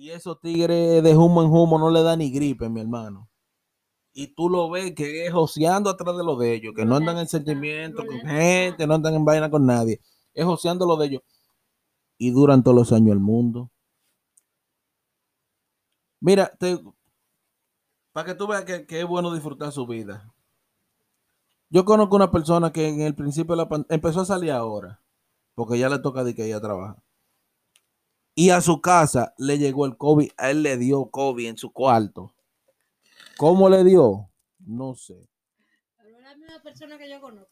Y 0.00 0.12
esos 0.12 0.40
tigres 0.40 1.02
de 1.02 1.16
humo 1.16 1.42
en 1.42 1.50
humo 1.50 1.76
no 1.76 1.90
le 1.90 2.04
da 2.04 2.16
ni 2.16 2.30
gripe, 2.30 2.68
mi 2.68 2.80
hermano. 2.80 3.28
Y 4.12 4.28
tú 4.28 4.48
lo 4.48 4.70
ves 4.70 4.94
que 4.94 5.26
es 5.26 5.32
joseando 5.32 5.90
atrás 5.90 6.16
de 6.16 6.22
lo 6.22 6.36
de 6.36 6.54
ellos, 6.54 6.72
que 6.76 6.84
no, 6.84 6.94
andan 6.94 7.18
en 7.18 7.26
sentimiento 7.26 8.06
con 8.06 8.20
gente, 8.20 8.86
no 8.86 8.94
andan 8.94 9.14
en 9.14 9.24
vaina 9.24 9.50
con 9.50 9.66
nadie. 9.66 10.00
Es 10.34 10.44
joseando 10.44 10.86
lo 10.86 10.96
de 10.98 11.06
ellos. 11.06 11.22
Y 12.16 12.30
duran 12.30 12.62
todos 12.62 12.76
los 12.76 12.92
años 12.92 13.10
el 13.10 13.18
mundo. 13.18 13.72
Mira, 16.20 16.56
para 18.12 18.24
que 18.24 18.34
tú 18.36 18.46
veas 18.46 18.64
que, 18.64 18.86
que, 18.86 19.00
es 19.00 19.06
bueno 19.06 19.34
disfrutar 19.34 19.72
su 19.72 19.84
vida. 19.84 20.32
Yo 21.70 21.84
conozco 21.84 22.14
una 22.14 22.30
persona 22.30 22.72
que 22.72 22.86
en 22.86 23.00
el 23.00 23.16
principio 23.16 23.56
de 23.56 23.62
la 23.62 23.68
pandemia 23.68 23.96
empezó 23.96 24.20
a 24.20 24.26
salir 24.26 24.52
ahora, 24.52 25.02
porque 25.56 25.76
ya 25.76 25.88
le 25.88 25.98
toca 25.98 26.22
de 26.22 26.36
que 26.36 26.46
ella 26.46 26.60
trabaja 26.60 27.02
y 28.38 28.50
a 28.50 28.60
su 28.60 28.80
casa 28.80 29.34
le 29.36 29.58
llegó 29.58 29.84
el 29.84 29.96
COVID. 29.96 30.30
A 30.36 30.52
él 30.52 30.62
le 30.62 30.76
dio 30.76 31.10
COVID 31.10 31.44
en 31.44 31.56
su 31.56 31.72
cuarto. 31.72 32.36
¿Cómo 33.36 33.68
le 33.68 33.82
dio? 33.82 34.30
No 34.60 34.94
sé. 34.94 35.28
Pero 35.96 36.16
es 36.16 36.22
la 36.22 36.36
misma 36.36 36.62
persona 36.62 36.96
que 36.98 37.10
yo 37.10 37.20
conozco. 37.20 37.50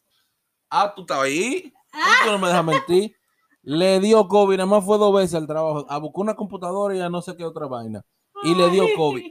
Ah, 0.69 0.93
tú 0.95 1.01
estabas 1.01 1.25
ahí. 1.25 1.73
Ah. 1.91 2.15
Tú 2.23 2.31
no 2.31 2.39
me 2.39 2.47
dejas 2.47 2.63
mentir. 2.63 3.17
Le 3.63 3.99
dio 3.99 4.29
COVID, 4.29 4.55
nada 4.55 4.65
más 4.65 4.85
fue 4.85 4.97
dos 4.97 5.13
veces 5.13 5.33
al 5.33 5.45
trabajo. 5.45 5.85
A 5.89 5.97
buscar 5.97 6.21
una 6.21 6.35
computadora 6.37 6.95
y 6.95 7.01
a 7.01 7.09
no 7.09 7.21
sé 7.21 7.35
qué 7.35 7.43
otra 7.43 7.67
vaina. 7.67 8.05
Y 8.43 8.55
le 8.55 8.69
dio 8.69 8.85
COVID. 8.95 9.25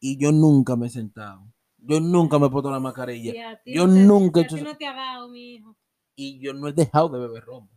Y 0.00 0.18
yo 0.18 0.32
nunca 0.32 0.74
me 0.74 0.88
he 0.88 0.90
sentado. 0.90 1.46
Yo 1.78 2.00
nunca 2.00 2.40
me 2.40 2.46
he 2.46 2.50
puesto 2.50 2.72
la 2.72 2.80
mascarilla. 2.80 3.60
yo 3.64 3.86
nunca 3.86 4.40
he 4.40 4.42
hecho. 4.42 4.56
No 4.56 4.76
te 4.76 4.84
ha 4.84 4.94
dado, 4.94 5.28
mi 5.28 5.54
hijo. 5.54 5.76
Y 6.16 6.40
yo 6.40 6.54
no 6.54 6.66
he 6.66 6.72
dejado 6.72 7.08
de 7.08 7.20
beber 7.20 7.44
romo. 7.44 7.70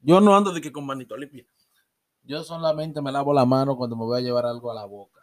Yo 0.00 0.20
no 0.20 0.36
ando 0.36 0.52
de 0.52 0.60
que 0.60 0.70
con 0.70 0.84
manito 0.84 1.16
limpia. 1.16 1.46
Yo 2.26 2.42
solamente 2.42 3.00
me 3.00 3.12
lavo 3.12 3.32
la 3.32 3.46
mano 3.46 3.76
cuando 3.76 3.94
me 3.96 4.04
voy 4.04 4.18
a 4.18 4.22
llevar 4.22 4.46
algo 4.46 4.70
a 4.70 4.74
la 4.74 4.84
boca. 4.84 5.22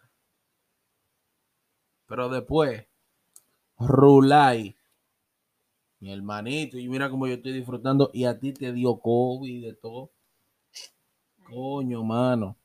Pero 2.08 2.30
después, 2.30 2.86
rulay. 3.78 4.76
Mi 6.00 6.12
hermanito, 6.12 6.78
y 6.78 6.88
mira 6.88 7.10
cómo 7.10 7.28
yo 7.28 7.34
estoy 7.34 7.52
disfrutando. 7.54 8.10
Y 8.14 8.26
a 8.26 8.40
ti 8.40 8.54
te 8.54 8.72
dio 8.72 9.00
COVID 9.00 9.66
de 9.66 9.74
todo. 9.74 10.12
Coño, 11.50 12.04
mano. 12.04 12.58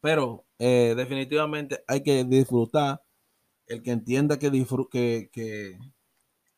Pero 0.00 0.46
eh, 0.58 0.94
definitivamente 0.96 1.84
hay 1.86 2.02
que 2.02 2.24
disfrutar. 2.24 3.02
El 3.66 3.82
que 3.82 3.92
entienda 3.92 4.38
que, 4.38 4.50
que, 4.90 5.30
que 5.32 5.78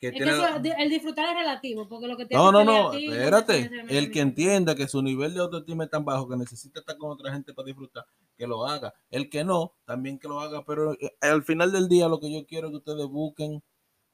el 0.09 0.91
disfrutar 0.91 1.29
es 1.29 1.35
relativo, 1.35 1.89
porque 1.89 2.09
lo 2.09 2.17
que 2.17 2.27
No, 2.31 2.51
no, 2.51 2.65
no, 2.65 2.93
espérate. 2.93 3.71
El 3.89 4.11
que 4.11 4.21
entienda 4.21 4.75
que 4.75 4.89
su 4.89 5.01
nivel 5.01 5.35
de 5.35 5.41
autoestima 5.41 5.85
es 5.85 5.91
tan 5.91 6.05
bajo 6.05 6.29
que 6.29 6.37
necesita 6.37 6.81
estar 6.81 6.97
con 6.99 7.11
otra 7.11 7.33
gente 7.33 7.55
para 7.55 7.67
disfrutar, 7.67 8.05
que 8.37 8.47
lo 8.47 8.67
haga. 8.67 8.93
El 9.11 9.31
que 9.31 9.45
no, 9.45 9.77
también 9.85 10.19
que 10.19 10.27
lo 10.27 10.41
haga, 10.41 10.65
pero 10.65 10.95
eh, 10.95 11.17
al 11.21 11.45
final 11.45 11.71
del 11.71 11.89
día 11.89 12.09
lo 12.09 12.19
que 12.19 12.33
yo 12.33 12.47
quiero 12.47 12.69
es 12.69 12.73
que 12.73 12.79
ustedes 12.79 13.07
busquen 13.07 13.63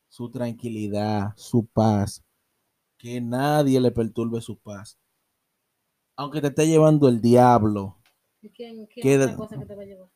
su 0.09 0.31
tranquilidad, 0.31 1.33
su 1.37 1.67
paz, 1.67 2.23
que 2.99 3.21
nadie 3.21 3.81
le 3.81 3.91
perturbe 3.91 4.41
su 4.43 4.59
paz. 4.59 4.99
Aunque 6.17 6.41
te 6.41 6.49
esté 6.49 6.67
llevando 6.67 7.09
el 7.09 7.21
diablo. 7.21 7.97
¿Quién, 8.55 8.87
quédate, 8.89 9.37
cosa 9.37 9.59
que 9.59 9.65
te 9.65 9.75
va 9.75 9.83
a 9.83 9.87
llevar? 9.87 10.09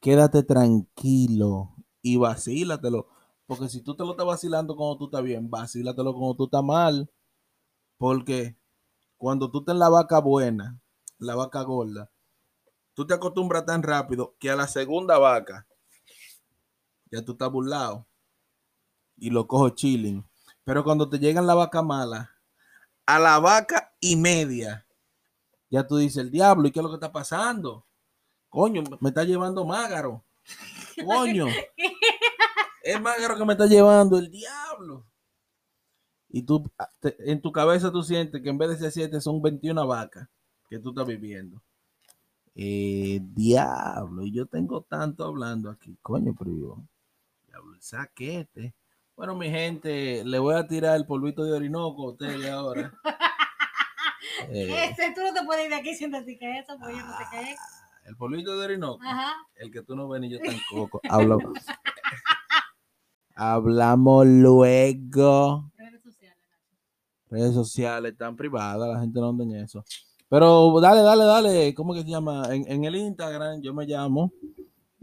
Quédate 0.00 0.42
tranquilo 0.42 1.74
y 2.02 2.16
vacílatelo 2.16 3.15
porque 3.46 3.68
si 3.68 3.80
tú 3.80 3.94
te 3.94 4.04
lo 4.04 4.10
estás 4.10 4.26
vacilando 4.26 4.76
cuando 4.76 4.98
tú 4.98 5.04
estás 5.06 5.22
bien, 5.22 5.48
vacílatelo 5.48 6.12
cuando 6.12 6.34
tú 6.34 6.44
estás 6.44 6.64
mal. 6.64 7.10
Porque 7.96 8.56
cuando 9.16 9.50
tú 9.50 9.60
estás 9.60 9.74
en 9.74 9.78
la 9.78 9.88
vaca 9.88 10.18
buena, 10.18 10.78
la 11.18 11.34
vaca 11.34 11.62
gorda, 11.62 12.10
tú 12.92 13.06
te 13.06 13.14
acostumbras 13.14 13.64
tan 13.64 13.82
rápido 13.82 14.34
que 14.38 14.50
a 14.50 14.56
la 14.56 14.66
segunda 14.66 15.18
vaca 15.18 15.66
ya 17.10 17.24
tú 17.24 17.32
estás 17.32 17.50
burlado 17.50 18.06
y 19.16 19.30
lo 19.30 19.46
cojo 19.46 19.70
chilling. 19.70 20.28
Pero 20.64 20.82
cuando 20.82 21.08
te 21.08 21.18
llegan 21.18 21.46
la 21.46 21.54
vaca 21.54 21.82
mala, 21.82 22.32
a 23.06 23.18
la 23.20 23.38
vaca 23.38 23.94
y 24.00 24.16
media, 24.16 24.86
ya 25.70 25.86
tú 25.86 25.96
dices, 25.96 26.18
el 26.18 26.30
diablo, 26.30 26.66
¿y 26.66 26.72
qué 26.72 26.80
es 26.80 26.82
lo 26.82 26.90
que 26.90 26.96
está 26.96 27.12
pasando? 27.12 27.86
Coño, 28.48 28.82
me 29.00 29.10
está 29.10 29.22
llevando 29.22 29.64
mágaro. 29.64 30.24
Coño. 31.06 31.46
Es 32.86 33.00
más 33.00 33.16
que 33.16 33.44
me 33.44 33.52
está 33.52 33.66
llevando 33.66 34.16
el 34.16 34.30
diablo. 34.30 35.04
Y 36.28 36.42
tú, 36.42 36.70
en 37.02 37.40
tu 37.40 37.50
cabeza 37.50 37.90
tú 37.90 38.02
sientes 38.02 38.40
que 38.42 38.48
en 38.48 38.58
vez 38.58 38.70
de 38.70 38.78
ser 38.78 38.92
siete 38.92 39.20
son 39.20 39.42
21 39.42 39.86
vacas 39.86 40.28
que 40.70 40.78
tú 40.78 40.90
estás 40.90 41.06
viviendo. 41.06 41.60
Eh, 42.54 43.20
diablo, 43.22 44.24
y 44.24 44.32
yo 44.32 44.46
tengo 44.46 44.82
tanto 44.82 45.24
hablando 45.24 45.68
aquí, 45.70 45.98
coño, 46.00 46.34
pero 46.38 46.50
yo, 46.52 46.78
diablo, 47.48 47.74
el 47.74 47.82
saquete. 47.82 48.74
Bueno, 49.16 49.34
mi 49.34 49.50
gente, 49.50 50.24
le 50.24 50.38
voy 50.38 50.54
a 50.54 50.66
tirar 50.66 50.96
el 50.96 51.06
polvito 51.06 51.44
de 51.44 51.52
Orinoco 51.54 52.04
a 52.04 52.12
ustedes 52.12 52.48
ahora. 52.50 52.92
eh, 54.48 54.90
Ese 54.90 55.12
tú 55.14 55.22
no 55.22 55.34
te 55.34 55.44
puedes 55.44 55.64
ir 55.64 55.70
de 55.70 55.76
aquí 55.76 55.94
sin 55.94 56.12
decir 56.12 56.38
que 56.38 56.58
eso, 56.58 56.76
pues 56.78 56.96
yo 56.96 57.04
no 57.04 57.18
sé 57.18 57.24
qué 57.30 57.40
es. 57.40 57.58
Ah, 57.58 57.76
el 58.04 58.16
polvito 58.16 58.56
de 58.56 58.64
Orinoco, 58.64 59.02
el 59.56 59.70
que 59.72 59.82
tú 59.82 59.96
no 59.96 60.08
ves 60.08 60.20
ni 60.20 60.30
yo 60.30 60.38
tampoco. 60.38 61.00
Hablo. 61.10 61.38
Hablamos 63.38 64.26
luego. 64.26 65.70
Redes 65.76 66.02
sociales. 66.02 66.38
Redes 67.28 67.54
sociales 67.54 68.16
tan 68.16 68.34
privadas, 68.34 68.88
la 68.88 68.98
gente 68.98 69.20
no 69.20 69.28
anda 69.28 69.44
en 69.44 69.56
eso. 69.56 69.84
Pero 70.30 70.80
dale, 70.80 71.02
dale, 71.02 71.24
dale. 71.24 71.74
¿Cómo 71.74 71.92
que 71.92 72.00
se 72.00 72.08
llama? 72.08 72.48
En, 72.50 72.84
el 72.84 72.96
Instagram 72.96 73.60
yo 73.60 73.74
me 73.74 73.84
llamo. 73.84 74.32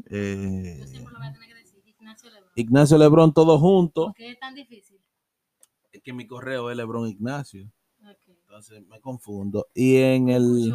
Eh, 0.09 0.83
Ignacio 2.55 2.97
Lebrón. 2.97 3.33
todo 3.33 3.59
junto. 3.59 4.05
¿Por 4.05 4.15
qué 4.15 4.31
es 4.31 4.39
tan 4.39 4.55
difícil? 4.55 4.99
Es 5.91 6.01
que 6.01 6.11
mi 6.11 6.25
correo 6.25 6.71
es 6.71 6.75
Lebrón 6.75 7.07
Ignacio. 7.07 7.71
Entonces 8.01 8.81
me 8.87 8.99
confundo. 8.99 9.67
Y 9.75 9.97
en 9.97 10.29
el. 10.29 10.73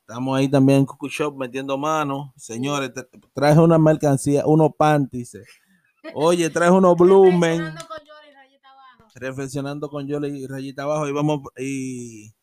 Estamos 0.00 0.38
ahí 0.38 0.48
también 0.48 0.80
en 0.80 0.86
Cucu 0.86 1.08
Shop 1.08 1.34
metiendo 1.34 1.78
manos. 1.78 2.30
Señores, 2.36 2.92
traje 3.32 3.58
una 3.58 3.78
mercancía, 3.78 4.46
unos 4.46 4.72
panties 4.76 5.34
Oye, 6.14 6.50
traes 6.50 6.72
unos 6.72 6.96
Blumen. 6.96 7.74
Reflexionando 9.14 9.88
con 9.88 10.06
Yoli 10.06 10.44
y 10.44 10.46
rayita 10.46 10.84
abajo. 10.84 11.08
Y 11.08 11.12
vamos. 11.12 11.40
Y. 11.56 12.34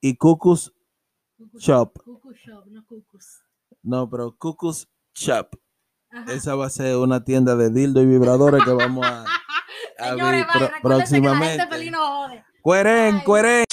Y 0.00 0.16
Cucus 0.16 0.72
Shop. 1.58 1.98
Shop, 2.44 2.66
no 2.66 2.84
Cucus. 2.86 3.42
No, 3.82 4.08
pero 4.08 4.36
Cucus 4.36 4.88
Shop. 5.14 5.48
Esa 6.28 6.54
va 6.54 6.66
a 6.66 6.70
ser 6.70 6.96
una 6.96 7.24
tienda 7.24 7.56
de 7.56 7.70
dildo 7.70 8.00
y 8.00 8.06
vibradores 8.06 8.64
que 8.64 8.72
vamos 8.72 9.04
a, 9.04 9.24
abrir 9.98 10.46
próximamente. 10.82 11.66
Cueren, 12.62 13.20
cueren. 13.20 13.64